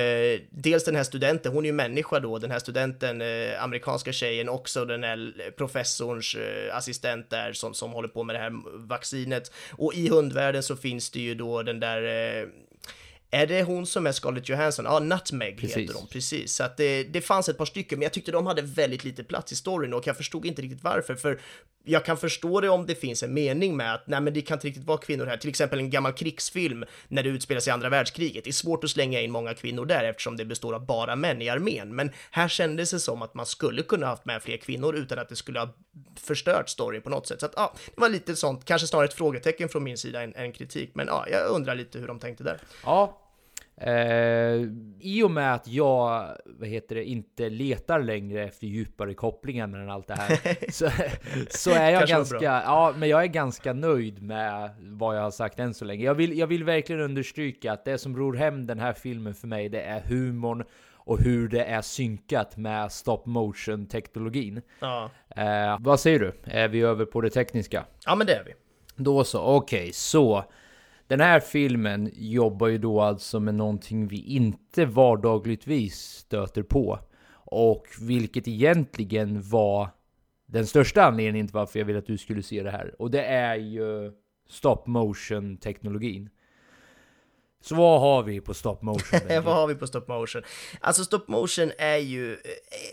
[0.51, 4.49] dels den här studenten, hon är ju människa då, den här studenten, eh, amerikanska tjejen,
[4.49, 8.53] också den här professorns eh, assistent där som, som håller på med det här
[8.87, 9.53] vaccinet.
[9.73, 12.03] Och i hundvärlden så finns det ju då den där
[13.35, 14.85] är det hon som är Scarlett Johansson?
[14.85, 15.77] Ja, Nutmeg precis.
[15.77, 16.55] heter hon, precis.
[16.55, 19.25] Så att det, det fanns ett par stycken, men jag tyckte de hade väldigt lite
[19.25, 21.41] plats i storyn och jag förstod inte riktigt varför, för
[21.85, 24.57] jag kan förstå det om det finns en mening med att nej, men det kan
[24.57, 25.37] inte riktigt vara kvinnor här.
[25.37, 28.45] Till exempel en gammal krigsfilm när det utspelar sig i andra världskriget.
[28.45, 31.43] Det är svårt att slänga in många kvinnor där eftersom det består av bara män
[31.43, 34.95] i armén, men här kändes det som att man skulle kunna haft med fler kvinnor
[34.95, 35.75] utan att det skulle ha
[36.17, 37.41] förstört storyn på något sätt.
[37.41, 40.35] Så att ja, det var lite sånt, kanske snarare ett frågetecken från min sida än,
[40.35, 42.59] än kritik, men ja, jag undrar lite hur de tänkte där.
[42.85, 43.21] Ja,
[43.77, 44.69] Eh,
[45.01, 49.91] I och med att jag, vad heter det, inte letar längre efter djupare kopplingar mellan
[49.91, 50.91] allt det här, så,
[51.51, 55.59] så är jag ganska, ja, men jag är ganska nöjd med vad jag har sagt
[55.59, 56.05] än så länge.
[56.05, 59.47] Jag vill, jag vill verkligen understryka att det som ror hem den här filmen för
[59.47, 60.65] mig, det är humorn
[61.07, 64.63] och hur det är synkat med stop motion teknologin.
[64.81, 65.11] Ja.
[65.37, 66.33] Eh, vad säger du?
[66.45, 67.85] Är vi över på det tekniska?
[68.07, 68.53] Ja, men det är vi.
[68.97, 70.45] Då så, okej, okay, så
[71.07, 76.99] den här filmen jobbar ju då alltså med någonting vi inte vardagligtvis stöter på.
[77.47, 79.89] Och vilket egentligen var
[80.47, 82.95] den största anledningen till varför jag ville att du skulle se det här.
[82.99, 84.13] Och det är ju
[84.49, 86.31] stop motion teknologin.
[87.65, 89.21] Så vad har vi på stop motion?
[89.45, 90.43] vad har vi på stop motion?
[90.81, 92.39] Alltså stop motion är ju eh,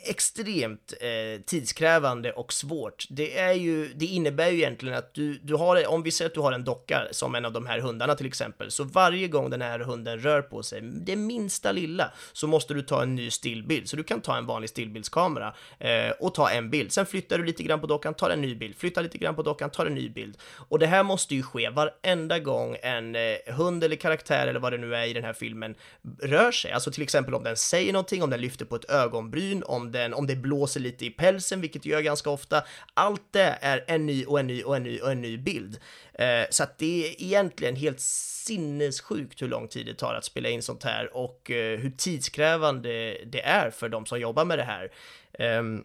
[0.09, 3.05] extremt eh, tidskrävande och svårt.
[3.09, 6.35] Det är ju, det innebär ju egentligen att du, du har, om vi säger att
[6.35, 9.49] du har en docka som en av de här hundarna till exempel, så varje gång
[9.49, 13.31] den här hunden rör på sig, det minsta lilla, så måste du ta en ny
[13.31, 13.89] stillbild.
[13.89, 16.91] Så du kan ta en vanlig stillbildskamera eh, och ta en bild.
[16.91, 19.41] Sen flyttar du lite grann på dockan, tar en ny bild, flyttar lite grann på
[19.41, 20.37] dockan, tar en ny bild.
[20.69, 24.73] Och det här måste ju ske varenda gång en eh, hund eller karaktär eller vad
[24.73, 25.75] det nu är i den här filmen
[26.21, 26.71] rör sig.
[26.71, 30.13] Alltså till exempel om den säger någonting, om den lyfter på ett ögonbryn, om, den,
[30.13, 32.63] om det blåser lite i pälsen, vilket det gör ganska ofta.
[32.93, 35.79] Allt det är en ny och en ny och en ny och en ny bild.
[36.13, 40.49] Eh, så att det är egentligen helt sinnessjukt hur lång tid det tar att spela
[40.49, 44.63] in sånt här och eh, hur tidskrävande det är för de som jobbar med det
[44.63, 44.91] här.
[45.33, 45.83] Ehm,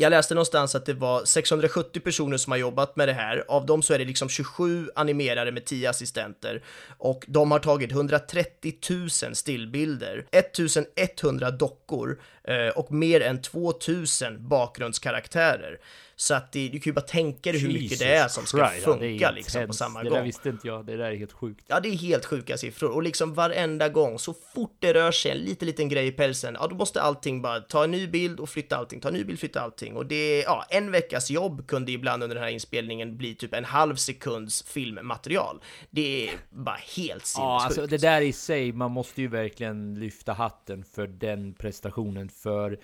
[0.00, 3.44] jag läste någonstans att det var 670 personer som har jobbat med det här.
[3.48, 6.62] Av dem så är det liksom 27 animerare med 10 assistenter
[6.98, 15.78] och de har tagit 130 000 stillbilder, 1100 dockor eh, och mer än 2000 bakgrundskaraktärer.
[16.20, 18.68] Så att det, du kan ju bara tänka dig hur mycket det är som ska
[18.68, 20.12] Christ, funka ja, liksom på samma gång.
[20.12, 21.64] Det där visste inte jag, det där är helt sjukt.
[21.66, 25.30] Ja, det är helt sjuka siffror och liksom varenda gång, så fort det rör sig
[25.30, 28.40] en liten, liten grej i pälsen, ja, då måste allting bara ta en ny bild
[28.40, 31.66] och flytta allting, ta en ny bild, flytta allting och det, ja, en veckas jobb
[31.66, 35.60] kunde ibland under den här inspelningen bli typ en halv sekunds filmmaterial.
[35.90, 37.36] Det är bara helt sinnessjukt.
[37.36, 42.28] Ja, alltså det där i sig, man måste ju verkligen lyfta hatten för den prestationen,
[42.28, 42.78] för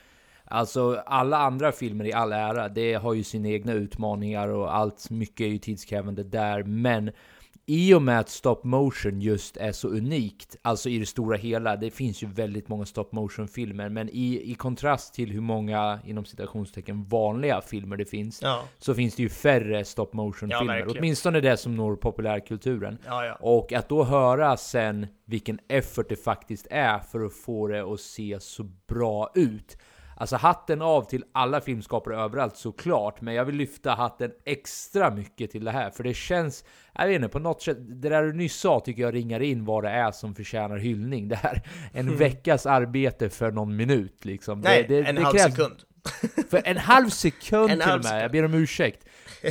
[0.49, 5.11] Alltså alla andra filmer i all ära, det har ju sina egna utmaningar och allt
[5.11, 7.11] mycket är ju tidskrävande där, men
[7.69, 11.77] i och med att stop motion just är så unikt, alltså i det stora hela,
[11.77, 15.99] det finns ju väldigt många stop motion filmer, men i, i kontrast till hur många
[16.05, 18.63] inom citationstecken vanliga filmer det finns, ja.
[18.79, 22.99] så finns det ju färre stop motion filmer, ja, åtminstone det som når populärkulturen.
[23.07, 23.37] Ja.
[23.41, 28.01] Och att då höra sen vilken effort det faktiskt är för att få det att
[28.01, 29.77] se så bra ut.
[30.19, 35.51] Alltså hatten av till alla filmskapare överallt såklart, men jag vill lyfta hatten extra mycket
[35.51, 38.33] till det här, för det känns, jag vet inte, på något sätt, det där du
[38.33, 41.29] nyss sa tycker jag ringar in vad det är som förtjänar hyllning.
[41.29, 42.19] Det här, en mm.
[42.19, 44.61] veckas arbete för någon minut liksom.
[44.61, 45.77] Nej, det, det, en det halv krävs, sekund.
[46.51, 49.07] För en halv sekund En till halv och med, jag ber om ursäkt.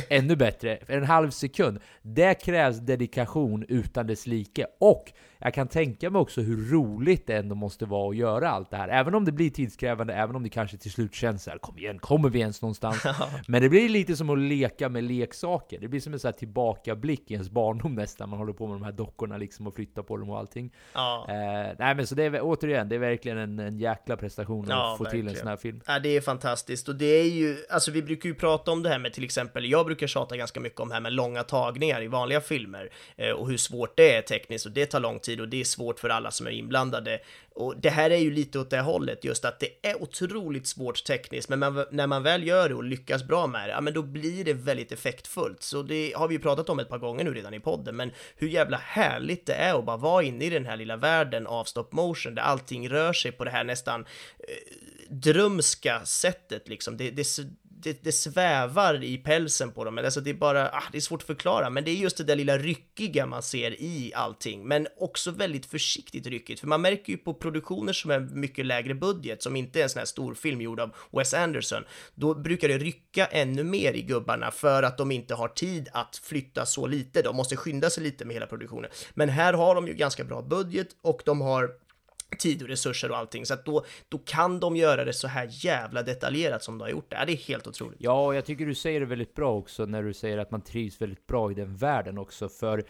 [0.08, 1.78] Ännu bättre, en halv sekund.
[2.02, 4.66] Det krävs dedikation utan dess like.
[4.80, 8.70] Och jag kan tänka mig också hur roligt det ändå måste vara att göra allt
[8.70, 8.88] det här.
[8.88, 11.78] Även om det blir tidskrävande, även om det kanske till slut känns så här, kom
[11.78, 13.02] igen, kommer vi ens någonstans?
[13.48, 15.80] Men det blir lite som att leka med leksaker.
[15.80, 18.28] Det blir som en så här tillbakablick i ens barndom nästan.
[18.30, 20.70] Man håller på med de här dockorna liksom och flyttar på dem och allting.
[20.92, 21.26] Ja.
[21.28, 24.92] Eh, nej men så det är återigen, det är verkligen en, en jäkla prestation Ja,
[24.92, 25.40] att få till en verkligen.
[25.40, 25.80] sån här film.
[25.86, 28.88] Ja, det är fantastiskt och det är ju, alltså vi brukar ju prata om det
[28.88, 32.02] här med till exempel, jag brukar tjata ganska mycket om det här med långa tagningar
[32.02, 35.25] i vanliga filmer eh, och hur svårt det är tekniskt och det tar lång tid
[35.40, 37.20] och det är svårt för alla som är inblandade.
[37.54, 41.04] Och det här är ju lite åt det hållet, just att det är otroligt svårt
[41.04, 43.94] tekniskt, men man, när man väl gör det och lyckas bra med det, ja men
[43.94, 45.62] då blir det väldigt effektfullt.
[45.62, 48.10] Så det har vi ju pratat om ett par gånger nu redan i podden, men
[48.36, 51.64] hur jävla härligt det är att bara vara inne i den här lilla världen av
[51.64, 54.76] stop motion, där allting rör sig på det här nästan eh,
[55.10, 56.96] drömska sättet liksom.
[56.96, 57.24] Det, det,
[57.82, 61.22] det, det svävar i pälsen på dem, alltså det är bara, ah, det är svårt
[61.22, 64.86] att förklara, men det är just det där lilla ryckiga man ser i allting, men
[64.96, 69.42] också väldigt försiktigt ryckigt, för man märker ju på produktioner som är mycket lägre budget,
[69.42, 71.82] som inte är en sån här stor film gjord av Wes Anderson,
[72.14, 76.16] då brukar det rycka ännu mer i gubbarna för att de inte har tid att
[76.16, 78.90] flytta så lite, de måste skynda sig lite med hela produktionen.
[79.14, 81.70] Men här har de ju ganska bra budget och de har
[82.38, 85.48] tid och resurser och allting, så att då, då kan de göra det så här
[85.50, 87.24] jävla detaljerat som de har gjort det.
[87.26, 87.98] Det är helt otroligt.
[88.00, 90.60] Ja, och jag tycker du säger det väldigt bra också när du säger att man
[90.60, 92.48] trivs väldigt bra i den världen också.
[92.48, 92.84] För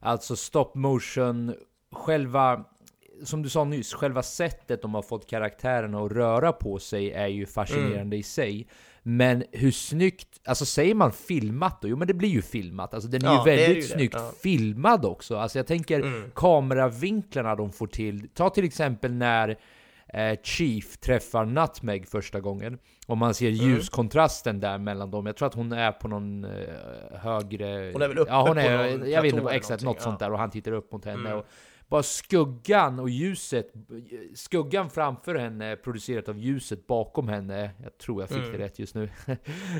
[0.00, 1.54] alltså stop motion,
[1.92, 2.64] själva,
[3.24, 7.26] som du sa nyss, själva sättet de har fått karaktärerna att röra på sig är
[7.26, 8.12] ju fascinerande Mm.
[8.12, 8.68] i sig.
[9.02, 11.88] Men hur snyggt, alltså säger man filmat då?
[11.88, 13.88] Jo men det blir ju filmat, alltså den är Ja, ju det är väldigt ju
[13.88, 14.32] snyggt ja.
[14.42, 15.36] filmad också.
[15.36, 16.30] Alltså jag tänker Mm.
[16.34, 18.28] kameravinklarna de får till.
[18.34, 19.48] Ta till exempel när
[20.14, 22.78] eh, Chief träffar Nutmeg första gången.
[23.06, 23.60] Och man ser Mm.
[23.68, 25.26] ljuskontrasten där mellan dem.
[25.26, 26.50] Jag tror att hon är på någon eh,
[27.20, 27.90] högre...
[27.92, 30.02] Hon är väl uppe ja, hon på är, någon Jag vet inte, exakt, något någonting,
[30.02, 30.26] sånt ja.
[30.26, 30.32] där.
[30.32, 31.28] Och han tittar upp mot henne.
[31.28, 31.38] Mm.
[31.38, 31.46] Och
[31.90, 33.72] bara skuggan och ljuset,
[34.34, 37.70] skuggan framför henne producerat av ljuset bakom henne.
[37.82, 38.52] Jag tror jag fick Mm.
[38.52, 39.10] det rätt just nu.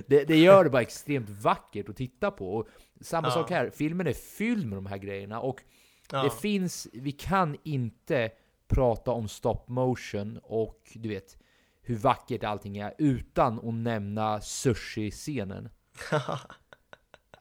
[0.06, 2.54] det, det gör det bara extremt vackert att titta på.
[2.56, 2.68] Och
[3.00, 3.34] samma Ja.
[3.34, 5.40] sak här, filmen är fylld med de här grejerna.
[5.40, 5.62] Och
[6.12, 6.22] Ja.
[6.22, 8.30] det finns, vi kan inte
[8.68, 11.38] prata om stop motion och du vet
[11.82, 15.68] hur vackert allting är utan att nämna sushi-scenen.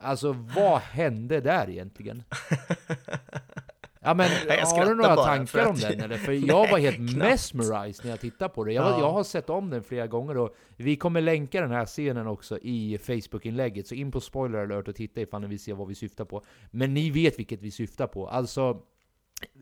[0.02, 2.24] Alltså vad hände där egentligen?
[4.02, 6.18] Ja men Jag har du några tankar om den eller?
[6.18, 7.30] För jag var Nej, helt knappt.
[7.30, 8.74] mesmerized när jag tittade på det.
[8.74, 9.00] Jag, var, Ja.
[9.00, 12.58] jag har sett om den flera gånger och vi kommer länka den här scenen också
[12.62, 13.88] i Facebook-inlägget.
[13.88, 16.44] Så in på spoiler alert och titta ifall ni vill se vad vi syftar på.
[16.72, 18.28] Men ni vet vilket vi syftar på.
[18.30, 18.78] Alltså,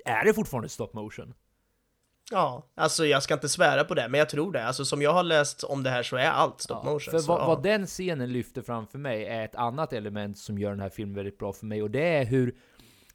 [0.06, 1.34] är det fortfarande stop motion?
[2.32, 4.66] Ja, alltså jag ska inte svära på det, men jag tror det.
[4.66, 7.12] Alltså som jag har läst om det här så är allt stop motion.
[7.12, 7.48] För så, vad, ja.
[7.48, 10.90] vad den scenen lyfter fram för mig är ett annat element som gör den här
[10.90, 12.56] filmen väldigt bra för mig och det är hur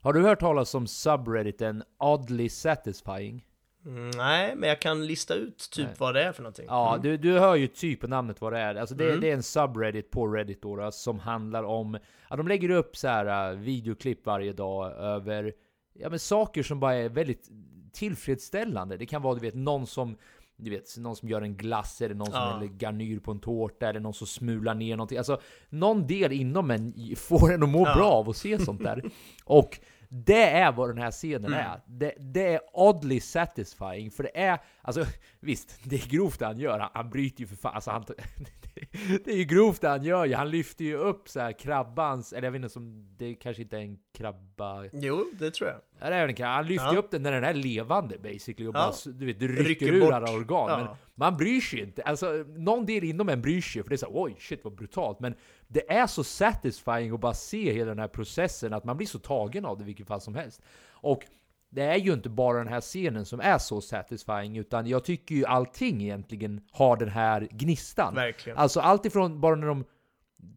[0.02, 3.46] Har du hört talas om subredditen Oddly Satisfying?
[3.86, 5.94] Mm, nej, men jag kan lista ut typ Nej.
[5.98, 6.66] vad det är för någonting.
[6.68, 7.02] Ja, Mm.
[7.02, 8.74] du, du hör ju typ på namnet vad det är.
[8.74, 9.20] Alltså det, Mm.
[9.20, 11.98] det är en subreddit på Reddit då, då, som handlar om...
[12.30, 15.52] Ja, de lägger upp så här uh, videoklipp varje dag över
[15.92, 17.50] ja, men saker som bara är väldigt
[17.92, 18.96] tillfredsställande.
[18.96, 20.16] Det kan vara du vet, någon som
[20.64, 22.52] du vet, någon som gör en glass, eller någon som Ja.
[22.54, 25.18] häller garnyr på en tårta, eller någon som smular ner någonting.
[25.18, 27.94] Alltså, någon del inom en får en att må Ja.
[27.94, 29.02] bra av att se sånt där.
[29.44, 31.58] Och det är vad den här scenen Mm.
[31.58, 31.80] är.
[31.86, 35.04] Det, det är oddly satisfying, för det är, alltså
[35.40, 36.78] visst, det är grovt det han gör.
[36.78, 38.04] Han, han bryter ju för fan, alltså han,
[39.24, 40.34] det är ju grovt det han gör ju.
[40.34, 43.76] Han lyfter ju upp så här krabbans, eller jag vet inte som, det kanske inte
[43.76, 44.84] är en krabba.
[44.92, 45.78] Jo, det tror jag.
[46.02, 46.54] Ja, det är en krabba.
[46.54, 46.98] Han lyfter Ja.
[46.98, 50.32] upp den när den är levande basically och bara, du vet, rycker, Rycker ur alla
[50.32, 50.70] organ.
[50.70, 50.76] Ja.
[50.78, 52.02] Men man bryr sig inte.
[52.02, 54.74] Alltså, någon del inom en bryr sig, för det är så här, oj shit vad
[54.74, 55.20] brutalt.
[55.20, 55.34] Men
[55.68, 59.18] det är så satisfying att bara se hela den här processen, att man blir så
[59.18, 60.62] tagen av det vilket fall som helst.
[60.90, 61.22] Och
[61.70, 65.34] det är ju inte bara den här scenen som är så satisfying, utan jag tycker
[65.34, 68.14] ju allting egentligen har den här gnistan.
[68.14, 68.58] Verkligen.
[68.58, 69.84] Alltså allt ifrån bara när de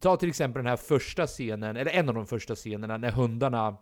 [0.00, 3.76] Ta till exempel den här första scenen, eller en av de första scenerna när hundarna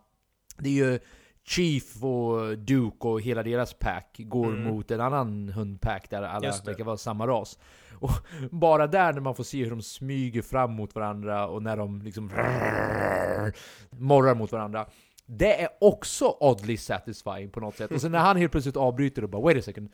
[0.57, 0.99] Det är ju
[1.47, 4.63] Chief och Duke och hela deras pack går Mm.
[4.63, 7.59] mot en annan hundpack där alla verkar vara samma ras.
[7.99, 8.11] Och
[8.51, 12.01] bara där när man får se hur de smyger fram mot varandra och när de
[12.01, 12.25] liksom
[13.89, 14.85] morrar mot varandra.
[15.25, 17.91] Det är också oddly satisfying på något sätt.
[17.91, 19.89] Och sen när han helt plötsligt avbryter och bara wait a second.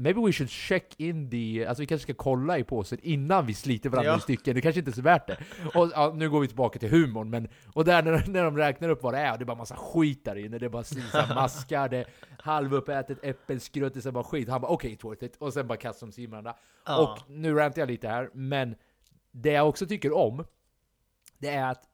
[0.00, 1.66] Maybe we should check in the...
[1.66, 4.18] Alltså vi kanske ska kolla i påsen innan vi sliter varandra Ja.
[4.18, 4.54] i stycken.
[4.54, 5.36] Det kanske inte är så värt det.
[5.74, 7.48] Och ja, nu går vi tillbaka till humorn, men...
[7.72, 9.76] Och där när, när de räknar upp vad det är, och det är bara massa
[9.76, 10.58] skit där inne.
[10.58, 12.06] Det är bara här maskar, det är
[12.38, 14.48] halvuppätet äppelskrutt, det är bara skit.
[14.48, 15.36] Han bara okej, okay, worth it.
[15.36, 16.56] Och sen bara kastar de sig in varandra.
[16.86, 17.02] Ja.
[17.02, 18.74] Och nu rantar jag lite här, men
[19.32, 20.44] det jag också tycker om,
[21.38, 21.84] det är att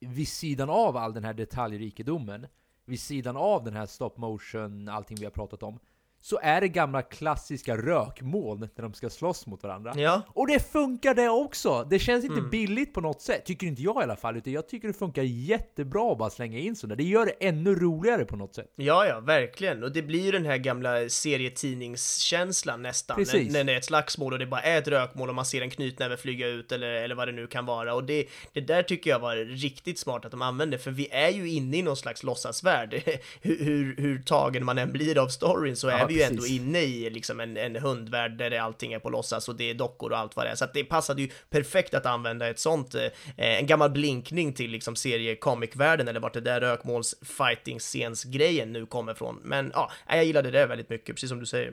[0.00, 2.46] vid sidan av all den här detaljrikedomen,
[2.84, 5.78] vid sidan av den här stop motion, allting vi har pratat om,
[6.20, 9.92] så är det gamla klassiska rökmoln när de ska slåss mot varandra.
[9.96, 10.22] Ja.
[10.28, 11.86] Och det funkar det också!
[11.90, 12.50] Det känns inte Mm.
[12.50, 15.22] billigt på något sätt, tycker inte jag i alla fall, utan jag tycker det funkar
[15.22, 16.96] jättebra att bara slänga in sådär.
[16.96, 18.72] Det gör det ännu roligare på något sätt.
[18.76, 19.82] Ja, ja, verkligen.
[19.82, 23.16] Och det blir ju den här gamla serietidningskänslan nästan.
[23.16, 23.52] Precis.
[23.52, 25.62] När, när det är ett slagsmål och det bara är ett rökmål och man ser
[25.62, 27.94] en knytnäve flyga ut eller, eller vad det nu kan vara.
[27.94, 31.30] Och det, det där tycker jag var riktigt smart att de använde, för vi är
[31.30, 33.02] ju inne i någon slags låtsasvärld.
[33.40, 36.46] hur, hur, hur tagen man än blir av storyn så Ja, är vi ju ändå
[36.46, 40.12] inne i liksom en, en hundvärld där allting är på låtsas och det är dockor
[40.12, 40.54] och allt vad det är.
[40.54, 44.70] Så att det passade ju perfekt att använda ett sånt, eh, en gammal blinkning till
[44.70, 49.40] liksom serie-comic-världen eller vart det där rökmåls fighting scens grejen nu kommer från.
[49.42, 51.72] Men ja, jag gillade det väldigt mycket, precis som du säger.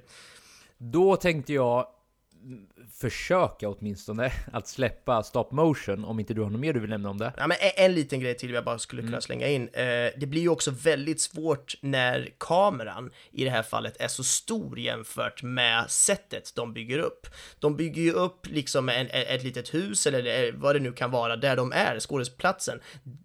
[0.77, 1.87] Då tänkte jag
[3.01, 7.09] försöka åtminstone att släppa stop motion, om inte du har något mer du vill nämna
[7.09, 7.33] om det?
[7.37, 9.21] Ja, men en, en liten grej till jag bara skulle kunna Mm.
[9.21, 9.67] slänga in.
[9.73, 9.83] Eh,
[10.17, 14.79] det blir ju också väldigt svårt när kameran i det här fallet är så stor
[14.79, 17.27] jämfört med sättet de bygger upp.
[17.59, 21.35] De bygger ju upp liksom en, ett litet hus eller vad det nu kan vara
[21.35, 22.79] där de är, skådesplatsen.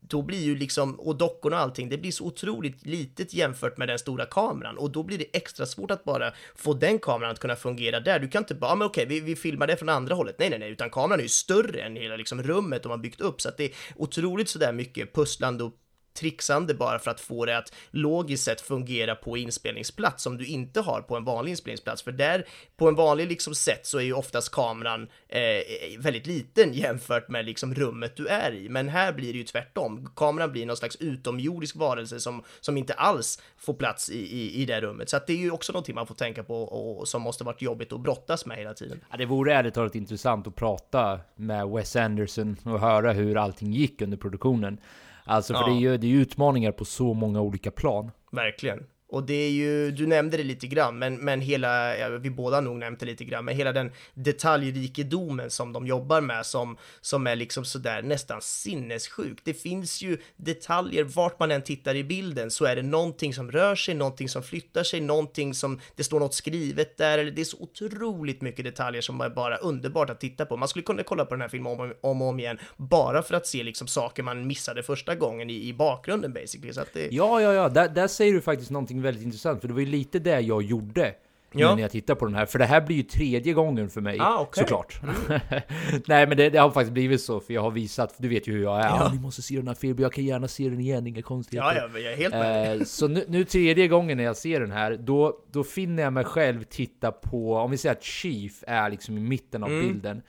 [0.09, 3.89] Då blir ju liksom, och dockorna och allting, det blir så otroligt litet jämfört med
[3.89, 7.39] den stora kameran och då blir det extra svårt att bara få den kameran att
[7.41, 8.19] kunna fungera där.
[8.19, 10.37] Du kan inte bara, "Ja, men okej, vi, vi filmar det från andra hållet.
[10.39, 13.21] Nej, nej, nej, utan kameran är ju större än hela liksom rummet de har byggt
[13.21, 15.75] upp så att det är otroligt sådär mycket pusslande och
[16.19, 20.81] trixande bara för att få det att logiskt sett fungera på inspelningsplats som du inte
[20.81, 22.03] har på en vanlig inspelningsplats.
[22.03, 22.47] För där,
[22.77, 25.62] på en vanlig liksom sätt så är ju oftast kameran eh, eh,
[25.99, 28.69] väldigt liten jämfört med liksom rummet du är i.
[28.69, 30.12] Men här blir det ju tvärtom.
[30.16, 34.64] Kameran blir någon slags utomjordisk varelse som, som inte alls får plats i, i, i
[34.64, 35.11] det rummet.
[35.11, 37.62] Så att det är ju också någonting man får tänka på och som måste varit
[37.62, 39.01] jobbigt att brottas med hela tiden.
[39.11, 43.73] Ja, det vore ärligt talat intressant att prata med Wes Anderson och höra hur allting
[43.73, 44.81] gick under produktionen.
[45.29, 45.66] Alltså för Ja.
[45.66, 48.11] det är ju det är utmaningar på så många olika plan.
[48.33, 48.87] Verkligen.
[49.09, 52.57] Och det är ju, du nämnde det lite grann, men, men hela, ja, vi båda
[52.57, 56.77] har nog nämnt det lite grann, men hela den detaljrikedomen som de jobbar med som,
[57.01, 59.39] som är liksom sådär nästan sinnessjuk.
[59.45, 63.51] Det finns ju detaljer, vart man än tittar i bilden så är det någonting som
[63.51, 67.41] rör sig, någonting som flyttar sig, någonting som, det står något skrivet där, eller det
[67.41, 70.57] är så otroligt mycket detaljer som är bara underbart att titta på.
[70.57, 73.35] Man skulle kunna kolla på den här filmen om, om och om igen, bara för
[73.35, 76.73] att se liksom saker man missade första gången i, i bakgrunden basically.
[76.73, 77.69] Så att det, Ja, ja, ja.
[77.69, 79.61] Där, där säger du faktiskt någonting väldigt intressant.
[79.61, 81.14] För det var ju lite det jag gjorde.
[81.53, 81.74] Ja.
[81.74, 82.46] När jag tittar på den här.
[82.46, 84.18] För det här blir ju tredje gången för mig.
[84.20, 84.61] Ah, okej.
[84.62, 85.01] Såklart.
[86.07, 87.40] Nej, men det, det har faktiskt blivit så.
[87.40, 88.84] För jag har visat, du vet ju hur jag är.
[88.84, 88.96] Ja.
[89.01, 89.12] Ja.
[89.14, 90.03] ni måste se den här filmen.
[90.03, 91.74] Jag kan gärna se den igen, inga konstigheter.
[91.76, 92.76] Ja, ja, jag är helt med.
[92.76, 96.12] Eh, så nu, nu tredje gången när jag ser den här, då, då finner jag
[96.12, 99.88] mig själv titta på, om vi säger att Chief är liksom i mitten av Mm.
[99.88, 100.22] bilden.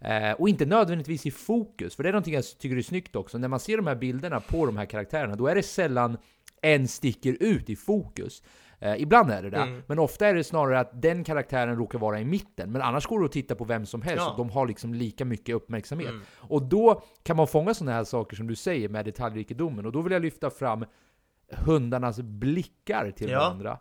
[0.00, 3.38] Eh, och inte nödvändigtvis i fokus, för det är någonting jag tycker är snyggt också.
[3.38, 6.16] När man ser de här bilderna på de här karaktärerna, då är det sällan
[6.60, 8.42] en sticker ut i fokus.
[8.82, 9.82] Eh, ibland är det det, Mm.
[9.86, 12.72] men ofta är det snarare att den karaktären råkar vara i mitten.
[12.72, 14.30] Men annars går det att titta på vem som helst Ja.
[14.30, 16.08] och de har liksom lika mycket uppmärksamhet.
[16.10, 16.22] Mm.
[16.36, 19.86] Och då kan man fånga sådana här saker som du säger med detaljrikedomen.
[19.86, 20.84] Och då vill jag lyfta fram
[21.52, 23.38] hundarnas blickar till Ja.
[23.38, 23.78] varandra.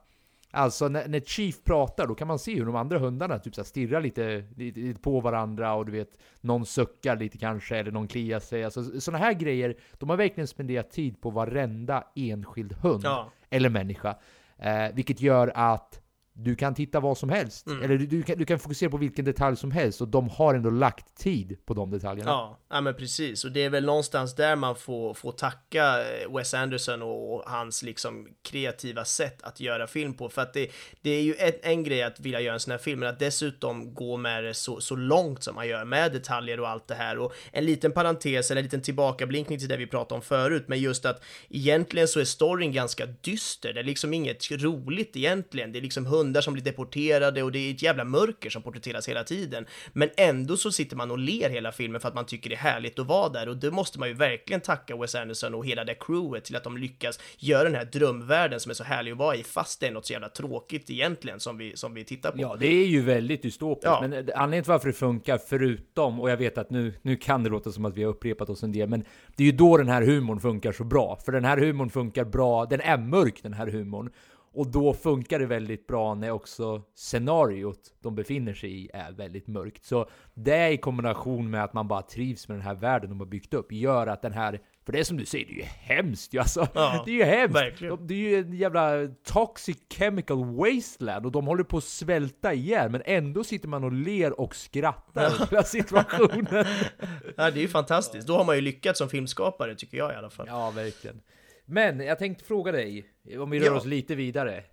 [0.52, 3.64] Alltså när, när Chief pratar, då kan man se hur de andra hundarna typ så
[3.64, 8.08] stirrar lite, lite, lite på varandra och du vet, någon suckar lite kanske, eller någon
[8.08, 8.64] kliar sig.
[8.64, 13.32] Alltså sådana här grejer, de har verkligen spenderat tid på varenda enskild hund Ja.
[13.50, 14.16] eller människa.
[14.58, 15.99] Eh, vilket gör att
[16.44, 17.84] du kan titta vad som helst, Mm.
[17.84, 20.56] eller du, du, kan, du kan fokusera på vilken detalj som helst, och de har
[20.56, 22.32] ändå lagt tid på de detaljerna.
[22.32, 23.46] Ja, ja men precis.
[23.46, 27.84] Och det är väl någonstans där man får, får tacka eh, Wes Anderson och hans
[27.84, 30.30] liksom kreativa sätt att göra film på.
[30.30, 30.68] För att det,
[31.02, 33.20] det är ju en, en grej att vilja göra en sån här film, men att
[33.20, 36.96] dessutom gå med det så, så långt som man gör med detaljer och allt det
[36.96, 37.18] här.
[37.18, 40.80] Och en liten parentes eller en liten tillbakablinkning till det vi pratade om förut, men
[40.80, 43.74] just att egentligen så är storyn ganska dyster.
[43.74, 45.72] Det är liksom inget roligt egentligen.
[45.72, 49.10] Det är liksom hundar som blir deporterade och det är ett jävla mörker som porträtteras
[49.10, 49.66] hela tiden.
[49.94, 52.58] Men ändå så sitter man och ler hela filmen för att man tycker det är
[52.58, 55.84] härligt att vara där och det måste man ju verkligen tacka Wes Anderson och hela
[55.84, 59.18] det crewet till att de lyckas göra den här drömvärlden som är så härlig att
[59.18, 62.32] vara i fast det är något så jävla tråkigt egentligen som vi, som vi tittar
[62.32, 62.42] på.
[62.42, 64.00] Ja, det är ju väldigt dystopiskt, Ja.
[64.02, 67.50] men anledningen till varför det funkar, förutom, och jag vet att nu, nu kan det
[67.50, 69.06] låta som att vi har upprepat oss en del, men
[69.36, 71.20] det är ju då den här humorn funkar så bra.
[71.26, 74.10] För den här humorn funkar bra, den är mörk den här humorn.
[74.52, 79.48] Och då funkar det väldigt bra när också scenariot de befinner sig i är väldigt
[79.48, 79.86] mörkt.
[79.86, 83.28] Så det i kombination med att man bara trivs med den här världen de har
[83.28, 85.64] byggt upp gör att den här för det är som du säger, det är ju
[85.64, 86.68] hemskt ju alltså.
[86.74, 87.56] Ja, det är ju hemskt.
[87.56, 87.96] verkligen.
[87.96, 92.54] De, det är ju en jävla toxic chemical wasteland och de håller på att svälta
[92.54, 96.66] ihjäl men ändå sitter man och ler och skrattar åt hela situationen.
[97.38, 98.28] Ja, det är ju fantastiskt.
[98.28, 100.46] Då har man ju lyckats som filmskapare tycker jag i alla fall.
[100.50, 101.22] Ja, verkligen.
[101.70, 103.06] Men jag tänkte fråga dig,
[103.40, 103.78] om vi rör Ja.
[103.78, 104.64] oss lite vidare.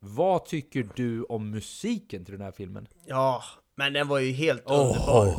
[0.00, 2.88] Vad tycker du om musiken till den här filmen?
[3.06, 3.42] Ja,
[3.76, 4.80] men den var ju helt Åh.
[4.80, 5.36] underbar.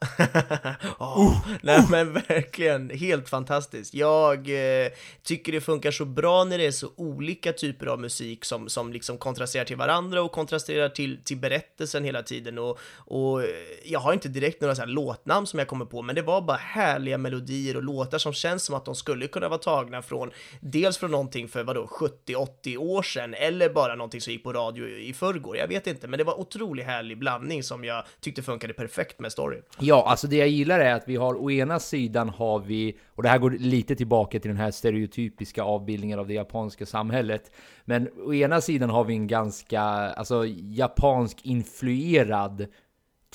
[0.98, 3.94] Åh, Nej men verkligen, helt fantastiskt.
[3.94, 4.90] Jag eh,
[5.22, 8.92] tycker det funkar så bra när det är så olika typer av musik som, som
[8.92, 12.58] liksom kontrasterar till varandra och kontrasterar till, till berättelsen hela tiden.
[12.58, 13.48] Och, och eh,
[13.84, 16.56] jag har inte direkt några så låtnamn som jag kommer på, men det var bara
[16.56, 20.30] härliga melodier och låtar som känns som att de skulle kunna vara tagna från,
[20.60, 21.88] dels från någonting för vadå,
[22.26, 25.56] 70-80 år sedan, eller bara någonting som gick på radio i förrgår.
[25.56, 29.32] Jag vet inte, men det var otroligt härlig blandning som jag tyckte funkade perfekt med
[29.32, 29.62] storyn.
[29.90, 33.22] Ja, alltså det jag gillar är att vi har å ena sidan har vi, och
[33.22, 37.52] det här går lite tillbaka till den här stereotypiska avbildningen av det japanska samhället.
[37.84, 42.66] Men å ena sidan har vi en ganska, alltså japansk influerad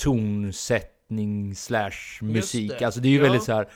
[0.01, 2.71] tonsättning slash musik.
[2.79, 3.23] det, Alltså det är ju ja.
[3.23, 3.67] väldigt så här.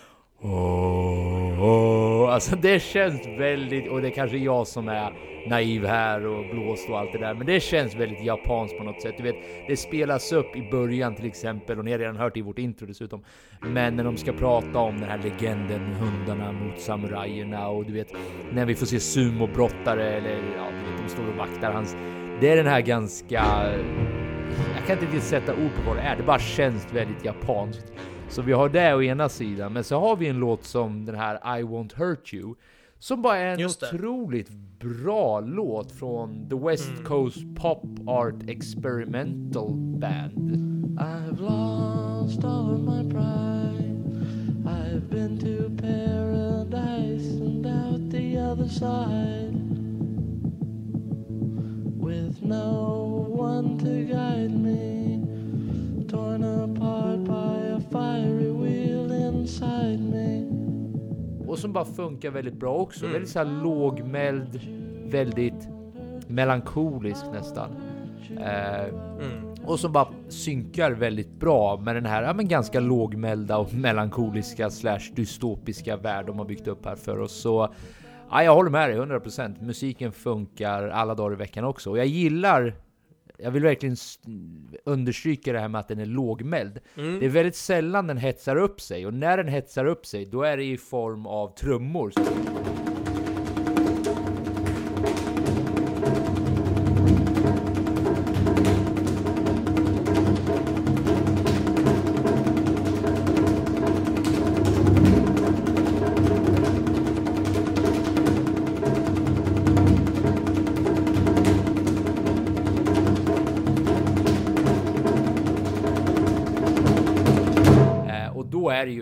[0.41, 5.13] Oh, åh." Alltså det känns väldigt, och det är kanske jag som är
[5.47, 9.01] naiv här och blåst och allt det där, men det känns väldigt japanskt på något
[9.01, 9.13] sätt.
[9.17, 9.35] Du vet,
[9.67, 12.59] det spelas upp i början till exempel, och ni har redan hört det i vårt
[12.59, 13.23] intro dessutom.
[13.61, 18.13] Men när de ska prata om den här legenden, hundarna mot samurajerna och du vet,
[18.51, 21.95] när vi får se sumobrottare eller ja, du vet, de står och vaktar hans.
[22.41, 23.43] Det är den här ganska
[24.75, 27.93] jag kan inte riktigt sätta ord på vad det är, det bara känns väldigt japanskt.
[28.29, 31.15] Så vi har det å ena sidan, men så har vi en låt som den
[31.15, 32.55] här I won't hurt you,
[32.99, 34.49] som bara är en otroligt
[34.79, 37.03] bra låt från The West Mm.
[37.05, 40.69] Coast Pop Art Experimental Band.
[40.99, 43.95] I've lost all of my pride.
[44.65, 49.55] I've been to paradise and out the other side.
[51.99, 55.21] With no one to guide me,
[56.07, 60.45] torn apart by fiery wheel inside me.
[61.47, 62.99] Och som bara funkar väldigt bra också.
[63.05, 63.13] Mm.
[63.13, 64.59] Väldigt så här lågmäld,
[65.11, 65.67] väldigt
[66.27, 67.69] melankolisk nästan.
[68.37, 68.85] Eh,
[69.19, 69.53] Mm.
[69.65, 74.69] och som bara synkar väldigt bra med den här ja, men ganska lågmälda och melankoliska
[74.69, 77.41] slash dystopiska värld de har byggt upp här för oss.
[77.41, 77.69] Så
[78.31, 79.55] ja, jag håller med dig 100%.
[79.61, 81.89] Musiken funkar alla dagar i veckan också.
[81.89, 82.73] Och jag gillar
[83.41, 83.95] jag vill verkligen
[84.85, 86.79] understryka det här med att den är lågmäld.
[86.97, 87.19] Mm.
[87.19, 90.43] Det är väldigt sällan den hetsar upp sig, och när den hetsar upp sig, då
[90.43, 92.13] är det i form av trummor.
[92.17, 92.23] Eh,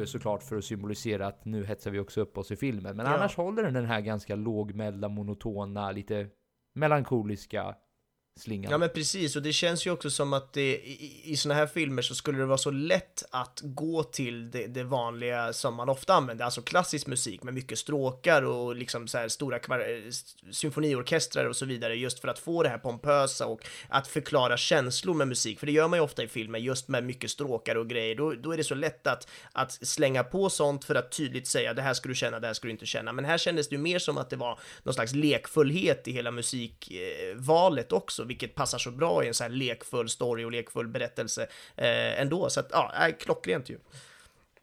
[0.08, 2.96] såklart för att symbolisera att nu hetsar vi också upp oss i filmen.
[2.98, 3.16] Men Ja.
[3.16, 6.28] annars håller den den här ganska lågmälda, monotona, lite
[6.76, 7.76] melankoliska
[8.38, 8.72] slingan.
[8.72, 11.68] Ja men precis, och det känns ju också som att det, i, i såna här
[11.68, 15.90] filmer så skulle det vara så lätt att gå till det, det vanliga som man
[15.90, 20.02] ofta använder, alltså klassisk musik med mycket stråkar och liksom så här stora kvar,
[20.52, 25.14] symfoniorkestrar och så vidare, just för att få det här pompösa och att förklara känslor
[25.14, 27.90] med musik, för det gör man ju ofta i filmer, just med mycket stråkar och
[27.90, 31.48] grejer, då, då är det så lätt att, att slänga på sånt för att tydligt
[31.48, 33.70] säga det här ska du känna, det här ska du inte känna, men här kändes
[33.70, 38.56] det ju mer som att det var någon slags lekfullhet i hela musikvalet också, vilket
[38.56, 42.50] passar så bra i en så här lekfull story och lekfull berättelse eh, ändå.
[42.50, 43.78] Så att, ja, klockrent ju.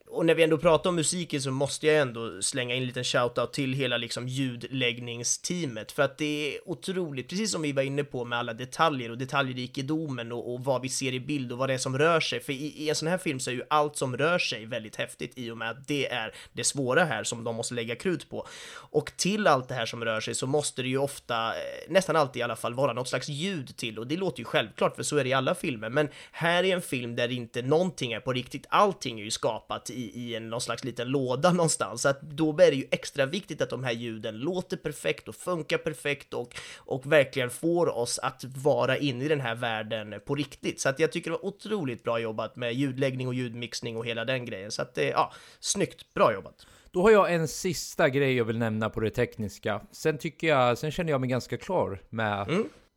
[0.07, 3.03] Och när vi ändå pratar om musiken så måste jag ändå slänga in en liten
[3.03, 8.03] shoutout till hela liksom ljudläggningsteamet för att det är otroligt, precis som vi var inne
[8.03, 11.69] på med alla detaljer och detaljrikedomen och, och vad vi ser i bild och vad
[11.69, 12.39] det är som rör sig.
[12.39, 14.95] För i, i en sån här film så är ju allt som rör sig väldigt
[14.95, 18.29] häftigt i och med att det är det svåra här som de måste lägga krut
[18.29, 18.47] på.
[18.75, 22.15] Och till allt det här som rör sig så måste det ju ofta, eh, nästan
[22.15, 25.03] alltid i alla fall, vara något slags ljud till och det låter ju självklart för
[25.03, 25.89] så är det i alla filmer.
[25.89, 29.89] Men här är en film där inte någonting är på riktigt, allting är ju skapat
[29.95, 32.01] i, i en någon slags liten låda någonstans.
[32.01, 35.35] Så att då är det ju extra viktigt att de här ljuden låter perfekt och
[35.35, 40.35] funkar perfekt och, och verkligen får oss att vara inne i den här världen på
[40.35, 40.81] riktigt.
[40.81, 44.25] Så att jag tycker det var otroligt bra jobbat med ljudläggning och ljudmixning och hela
[44.25, 44.71] den grejen.
[44.71, 46.67] Så att det, ja, snyggt, bra jobbat.
[46.91, 49.81] Då har jag en sista grej jag vill nämna på det tekniska.
[49.91, 52.47] Sen tycker jag, sen känner jag mig ganska klar med,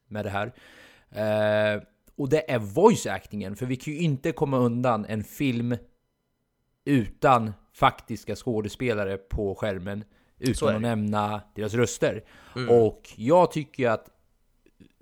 [0.09, 0.53] med det här.
[1.11, 1.83] Eh,
[2.17, 5.77] och det är voice actingen, för vi kan ju inte komma undan en film
[6.89, 10.05] utan faktiska skådespelare på skärmen.
[10.39, 12.25] Utan att nämna deras röster.
[12.57, 12.69] Mm.
[12.71, 14.09] Och jag tycker att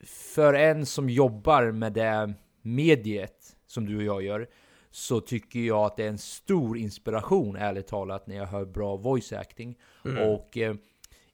[0.07, 4.49] för en som jobbar med det mediet som du och jag gör
[4.91, 8.97] så tycker jag att det är en stor inspiration ärligt talat när jag hör bra
[8.97, 9.79] voice acting.
[10.05, 10.31] Mm.
[10.31, 10.75] Och eh,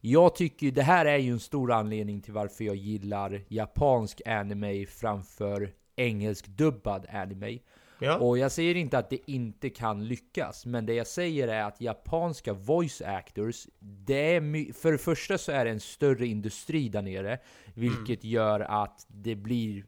[0.00, 4.86] jag tycker det här är ju en stor anledning till varför jag gillar japansk anime
[4.86, 7.58] framför engelsk dubbad anime.
[8.02, 8.18] Ja.
[8.18, 11.80] Och jag säger inte att det inte kan lyckas, men det jag säger är att
[11.80, 17.02] japanska voice actors, det är för det första så är det en större industri där
[17.02, 17.38] nere,
[17.74, 19.84] vilket gör att det blir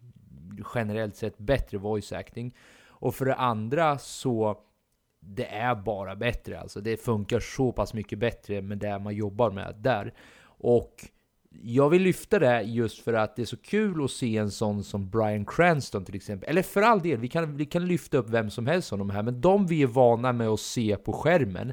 [0.74, 2.54] generellt sett bättre voice acting.
[2.86, 4.60] Och för det andra så
[5.20, 6.80] det är bara bättre alltså.
[6.80, 10.14] Det funkar så pass mycket bättre med det man jobbar med där.
[10.44, 11.08] Och
[11.62, 14.84] jag vill lyfta det just för att det är så kul att se en sån
[14.84, 16.48] som Bryan Cranston till exempel.
[16.48, 19.10] Eller för all del, vi kan, vi kan lyfta upp vem som helst av de
[19.10, 19.22] här.
[19.22, 21.72] Men de vi är vana med att se på skärmen.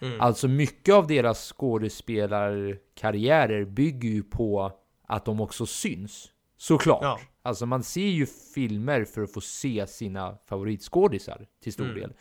[0.00, 0.20] Mm.
[0.20, 4.72] Alltså mycket av deras skådespelarkarriärer bygger ju på
[5.08, 6.30] att de också syns.
[6.56, 7.02] Såklart.
[7.02, 7.20] Ja.
[7.42, 11.96] Alltså man ser ju filmer för att få se sina favoritskådisar till stor Mm.
[12.00, 12.12] del.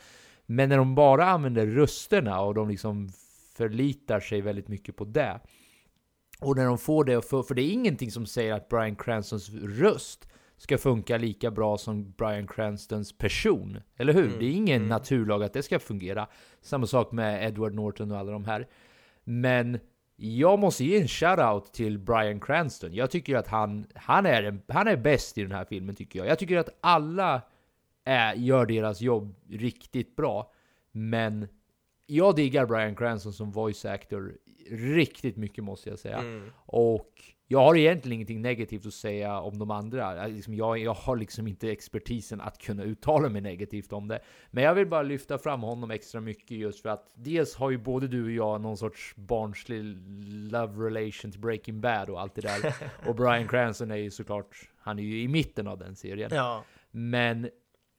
[0.45, 3.09] Men när de bara använder rösterna och de liksom
[3.57, 5.39] förlitar sig väldigt mycket på det.
[6.41, 9.49] Och när de får det, för, för det är ingenting som säger att Bryan Cranstons
[9.53, 10.27] röst
[10.57, 13.79] ska funka lika bra som Bryan Cranstons person.
[13.97, 14.25] Eller hur?
[14.25, 14.89] Mm, Det är ingen mm.
[14.89, 16.27] naturlag att det ska fungera.
[16.61, 18.67] Samma sak med Edward Norton och alla de här.
[19.23, 19.79] Men
[20.15, 22.93] jag måste ge en shoutout till Bryan Cranston.
[22.93, 26.27] Jag tycker att han, han, är, han är bäst i den här filmen tycker jag.
[26.27, 27.41] Jag tycker att alla
[28.03, 30.51] är, gör deras jobb riktigt bra.
[30.91, 31.47] Men
[32.07, 34.37] jag diggar Bryan Cranston som voice actor
[34.69, 36.17] riktigt mycket måste jag säga.
[36.17, 36.49] Mm.
[36.65, 37.11] Och
[37.49, 40.15] jag har egentligen ingenting negativt att säga om de andra.
[40.15, 44.19] Jag, liksom, jag, jag har liksom inte expertisen att kunna uttala mig negativt om det.
[44.51, 47.77] Men jag vill bara lyfta fram honom extra mycket just för att dels har ju
[47.77, 49.83] både du och jag någon sorts barnslig
[50.51, 52.75] love relation till Breaking Bad och allt det där.
[53.09, 56.29] och Bryan Cranston är ju såklart, han är ju i mitten av den serien.
[56.33, 56.63] Ja.
[56.91, 57.49] Men,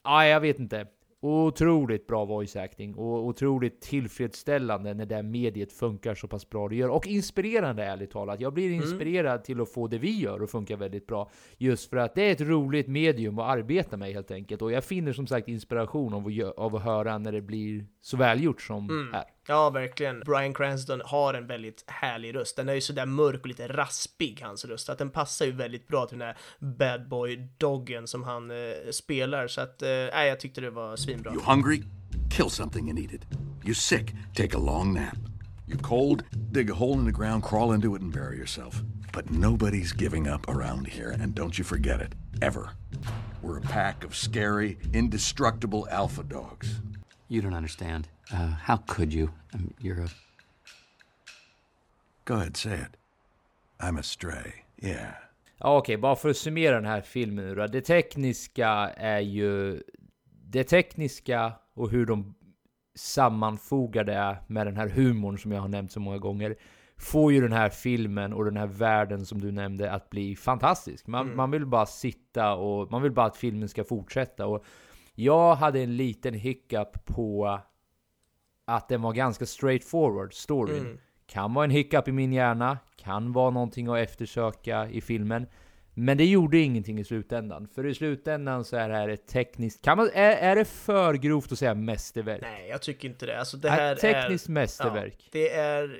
[0.04, 0.86] ja, jag vet inte.
[1.20, 6.76] Otroligt bra voice acting och otroligt tillfredsställande när det mediet funkar så pass bra det
[6.76, 6.88] gör.
[6.88, 8.40] Och inspirerande ärligt talat.
[8.40, 11.30] Jag blir inspirerad till att få det vi gör att funka väldigt bra.
[11.56, 14.62] Just för att det är ett roligt medium att arbeta med helt enkelt.
[14.62, 18.16] Och jag finner som sagt inspiration av att, av att höra när det blir så
[18.16, 19.12] välgjort som Mm.
[19.12, 19.24] här.
[19.50, 20.20] Ja, verkligen.
[20.20, 22.56] Bryan Cranston har en väldigt härlig röst.
[22.56, 24.88] Den är ju sådär mörk och lite raspig, hans röst.
[24.88, 28.56] Att den passar ju väldigt bra till den här bad boy-doggen som han eh,
[28.90, 29.48] spelar.
[29.48, 31.32] Så att, eh, jag tyckte det var svinbra.
[31.32, 31.82] You hungry?
[32.30, 33.22] Kill something and eat it.
[33.64, 34.14] You sick?
[34.34, 35.16] Take a long nap.
[35.68, 36.22] You cold?
[36.30, 38.82] Dig a hole in the ground, crawl into it, and bury yourself.
[39.12, 42.12] But nobody's giving up around here, and don't you forget it.
[42.42, 42.70] Ever.
[43.42, 46.80] We're a pack of scary, indestructible alpha dogs.
[47.28, 48.08] You don't understand.
[48.32, 49.28] Uh, how could you?
[49.54, 50.08] Um, you're a.
[52.24, 52.96] Go ahead, say it.
[53.80, 54.52] I'm a stray.
[54.82, 55.14] Yeah.
[55.58, 57.66] Ja, okej, bara för att summera den här filmen nu då.
[57.66, 59.82] Det tekniska är ju...
[60.50, 62.34] Det tekniska och hur de
[62.94, 66.56] sammanfogar det med den här humorn som jag har nämnt så många gånger
[66.96, 71.06] får ju den här filmen och den här världen som du nämnde att bli fantastisk.
[71.06, 71.36] Man, Mm.
[71.36, 74.46] man vill bara sitta och man vill bara att filmen ska fortsätta.
[74.46, 74.64] Och
[75.14, 77.60] jag hade en liten hiccup på
[78.68, 80.78] att den var ganska straightforward, storyn.
[80.78, 80.98] Mm.
[81.26, 85.46] Kan vara en hiccup i min hjärna, kan vara någonting att eftersöka i filmen.
[85.94, 87.68] Men det gjorde ingenting i slutändan.
[87.74, 89.84] För i slutändan så är det här ett tekniskt...
[89.84, 92.42] Kan man, är, är det för grovt att säga mästerverk?
[92.42, 93.38] Nej, jag tycker inte det.
[93.38, 94.52] Alltså det Ett här tekniskt är...
[94.52, 95.16] mästerverk.
[95.18, 95.98] Ja, det är...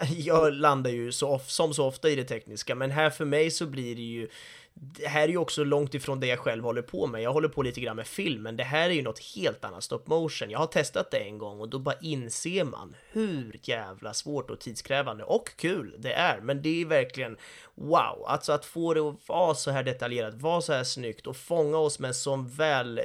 [0.16, 3.66] Jag landar ju så som så ofta i det tekniska, men här för mig så
[3.66, 4.28] blir det ju...
[4.74, 7.22] Det här är ju också långt ifrån det jag själv håller på med.
[7.22, 9.84] Jag håller på lite grann med film, men det här är ju något helt annat
[9.84, 10.50] stop motion.
[10.50, 14.60] Jag har testat det en gång och då bara inser man hur jävla svårt och
[14.60, 16.40] tidskrävande och kul det är.
[16.40, 17.36] Men det är verkligen
[17.74, 21.36] wow, alltså att få det att vara så här detaljerat, vara så här snyggt och
[21.36, 23.00] fånga oss med som väl,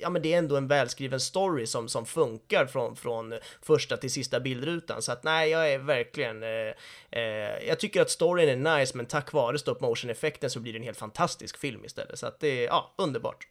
[0.00, 4.10] ja men det är ändå en välskriven story som, som funkar från, från första till
[4.10, 5.02] sista bildrutan.
[5.02, 6.72] Så att nej, jag är verkligen, eh,
[7.10, 10.72] eh, jag tycker att storyn är nice, men tack vare stop motion effekten så blir
[10.72, 12.18] den helt fantastisk film istället.
[12.18, 13.48] Så att det är, ja, underbart.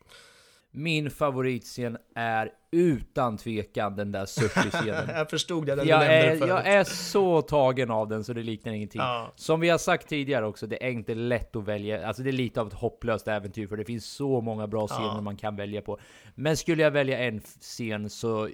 [0.71, 5.09] Min favoritscen är utan tvekan den där sushi-scenen.
[5.15, 6.49] jag förstod det du jag är, förut.
[6.49, 9.01] jag är så tagen av den så det liknar ingenting.
[9.01, 9.31] Ja.
[9.35, 12.07] Som vi har sagt tidigare också, det är inte lätt att välja.
[12.07, 15.05] Alltså det är lite av ett hopplöst äventyr för det finns så många bra scener
[15.07, 15.21] Ja.
[15.21, 15.99] man kan välja på.
[16.35, 18.49] Men skulle jag välja en scen så,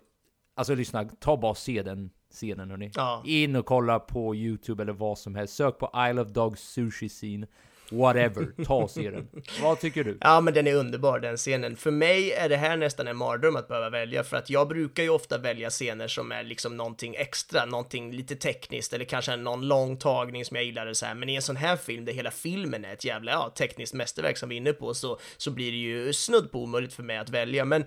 [0.55, 2.91] alltså lyssna, ta bara se den scenen hörni.
[2.95, 3.23] Ja.
[3.25, 5.55] In och kolla på YouTube eller vad som helst.
[5.55, 7.47] Sök på Isle of Dogs sushi scene.
[7.89, 9.27] Whatever, ta och se den.
[9.61, 10.17] Vad tycker du?
[10.21, 11.75] Ja, men den är underbar den scenen.
[11.75, 15.03] För mig är det här nästan en mardröm att behöva välja, för att jag brukar
[15.03, 19.67] ju ofta välja scener som är liksom någonting extra, någonting lite tekniskt eller kanske någon
[19.67, 21.15] lång tagning som jag gillar så här.
[21.15, 24.37] Men i en sån här film där hela filmen är ett jävla ja, tekniskt mästerverk
[24.37, 27.17] som vi är inne på så, så blir det ju snudd på omöjligt för mig
[27.17, 27.65] att välja.
[27.65, 27.85] Men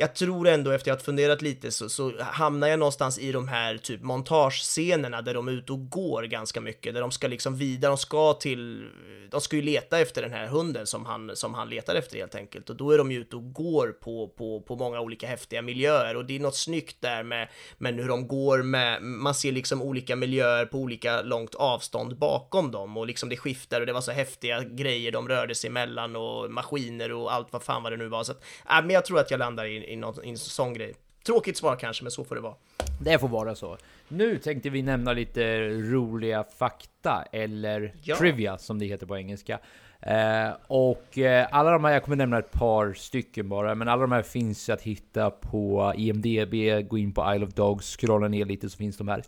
[0.00, 3.48] jag tror ändå efter att ha funderat lite så, så hamnar jag någonstans i de
[3.48, 7.56] här typ montagescenerna där de är ute och går ganska mycket, där de ska liksom
[7.56, 8.90] vidare, de ska till,
[9.30, 12.34] de ska ju leta efter den här hunden som han, som han letar efter helt
[12.34, 12.70] enkelt.
[12.70, 16.16] Och då är de ju ute och går på, på, på många olika häftiga miljöer.
[16.16, 17.48] Och det är något snyggt där med,
[17.78, 22.70] med hur de går med, man ser liksom olika miljöer på olika långt avstånd bakom
[22.70, 22.96] dem.
[22.96, 26.50] Och liksom det skiftar och det var så häftiga grejer de rörde sig emellan och
[26.50, 28.24] maskiner och allt vad fan vad det nu var.
[28.24, 30.74] Så att, äh, men jag tror att jag landar i, i, någon, i en sån
[30.74, 30.94] grej.
[31.26, 32.54] Tråkigt svar kanske, men så får det vara.
[33.00, 33.76] Det får vara så.
[34.08, 38.16] Nu tänkte vi nämna lite roliga fakta, eller Ja.
[38.16, 39.58] trivia som det heter på engelska.
[40.02, 44.00] Eh, och eh, alla de här, jag kommer nämna ett par stycken bara, men alla
[44.02, 46.54] de här finns att hitta på IMDB,
[46.88, 49.22] gå in på Isle of Dogs, scrolla ner lite så finns de här.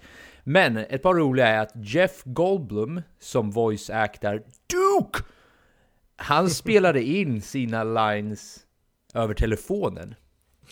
[0.45, 5.19] Men ett par roliga är att Jeff Goldblum, som voice actor Duke,
[6.17, 8.59] han spelade in sina lines
[9.15, 10.15] över telefonen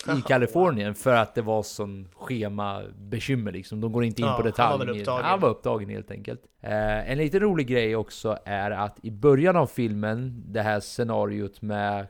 [0.09, 3.81] i Kalifornien för att det var sån schemabekymmer liksom.
[3.81, 4.79] De går inte in Ja, på han detalj.
[4.79, 5.25] var väl upptagen.
[5.25, 6.41] Han var upptagen helt enkelt.
[6.61, 11.63] Eh, en liten rolig grej också är att i början av filmen, det här scenariot
[11.63, 12.07] med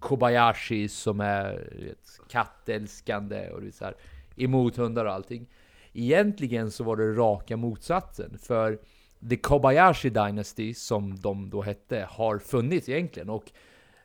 [0.00, 1.52] Kobayashi som är
[1.90, 3.94] ett kattälskande och så här,
[4.36, 5.46] emot hundar och allting.
[5.92, 8.38] Egentligen så var det raka motsatsen.
[8.38, 8.78] För
[9.30, 13.30] The Kobayashi Dynasty, som de då hette, har funnits egentligen.
[13.30, 13.44] Och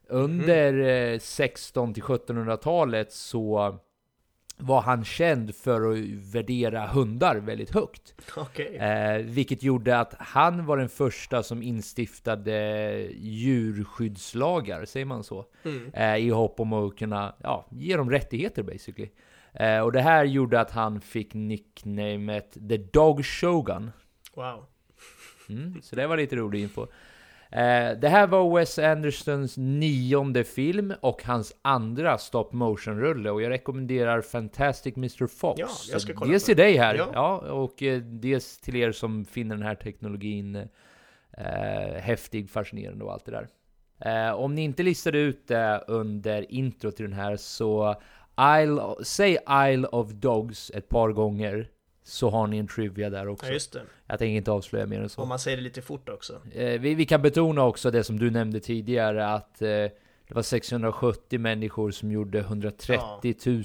[0.10, 0.74] under
[1.14, 3.80] eh, 16 till 1700-talet så
[4.62, 6.00] var han känd för att
[6.34, 8.16] värdera hundar väldigt högt.
[8.38, 8.76] Okej.
[8.76, 15.46] Eh, vilket gjorde att han var den första som instiftade djurskyddslagar, säger man så?
[15.64, 15.92] Mm.
[15.94, 19.10] Eh, I hopp om att kunna ja, ge dem rättigheter basically.
[19.54, 23.92] Eh, och det här gjorde att han fick nicknamet The Dog Shogun.
[24.34, 24.66] Wow.
[25.50, 26.88] Mm, så det var lite rolig info.
[27.52, 33.50] Eh, det här var Wes Andersons nionde film och hans andra stop motion-rulle och jag
[33.50, 35.28] rekommenderar Fantastic Mr.
[35.28, 35.60] Fox.
[35.60, 37.08] Ja, jag ska kolla dels till dig här, Ja.
[37.14, 37.38] ja.
[37.38, 40.56] och eh, dels till er som finner den här teknologin
[41.38, 43.48] eh, häftig, fascinerande och allt det där.
[44.02, 47.96] Eh, om ni inte listade ut det under intro till den här så
[48.62, 49.38] Isle, säg
[49.68, 51.70] Isle of Dogs ett par gånger
[52.10, 53.46] så har ni en trivia där också.
[53.46, 53.82] Ja, just det.
[54.08, 55.22] Jag tänker inte avslöja mer än så.
[55.22, 56.42] Om man säger det lite fort också.
[56.54, 60.42] Eh, vi, vi kan betona också det som du nämnde tidigare att eh, det var
[60.42, 63.64] 670 människor som gjorde 130 000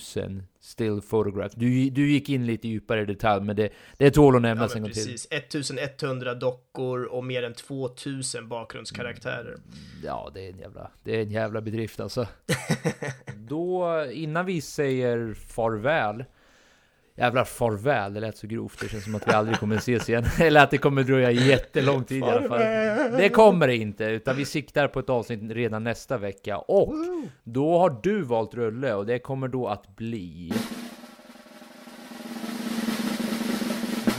[0.60, 1.54] still photographs.
[1.54, 3.68] Du, du gick in lite djupare i detalj, men det,
[3.98, 5.04] det tål att Ja, nämnas men en gång till.
[5.04, 5.28] precis.
[5.30, 9.56] 1100 dockor och mer än 2000 bakgrundskaraktärer.
[10.04, 12.26] Ja, det är en jävla, det är en jävla bedrift alltså.
[13.36, 16.24] Då, innan vi säger farväl,
[17.16, 18.80] Jävlar farväl, det lät så grovt.
[18.80, 20.24] Det känns som att vi aldrig kommer ses igen.
[20.40, 22.58] Eller att det kommer dröja jättelång tid i alla fall.
[23.18, 26.58] Det kommer det inte, utan vi siktar på ett avsnitt redan nästa vecka.
[26.58, 26.94] Och
[27.44, 30.52] då har du valt rulle och det kommer då att bli...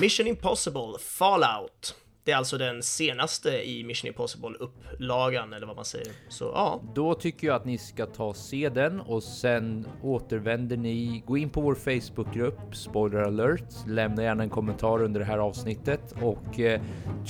[0.01, 1.95] Mission Impossible Fallout.
[2.25, 6.07] Det är alltså den senaste i Mission Impossible-upplagan, eller vad man säger.
[6.29, 6.81] Så ja.
[6.95, 11.23] Då tycker jag att ni ska ta och se den och sen återvänder ni.
[11.25, 13.87] Gå in på vår Facebookgrupp, spoiler alert.
[13.87, 16.81] Lämna gärna en kommentar under det här avsnittet och eh,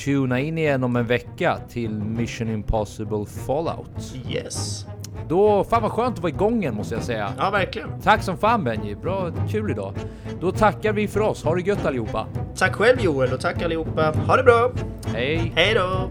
[0.06, 4.16] tuna in igen om en vecka till Mission Impossible Fallout.
[4.30, 4.86] Yes.
[5.28, 7.34] Då, fan vad skönt att vara igång igen måste jag säga.
[7.38, 8.02] Ja, verkligen.
[8.02, 9.94] Tack som fan Benji, bra, kul idag.
[10.42, 12.28] Då tackar vi för oss, ha det gött allihopa.
[12.58, 14.14] Tack själv Joel och tack allihopa.
[14.28, 14.72] Ha det bra!
[15.14, 15.52] Hej!
[15.56, 16.10] Hej då!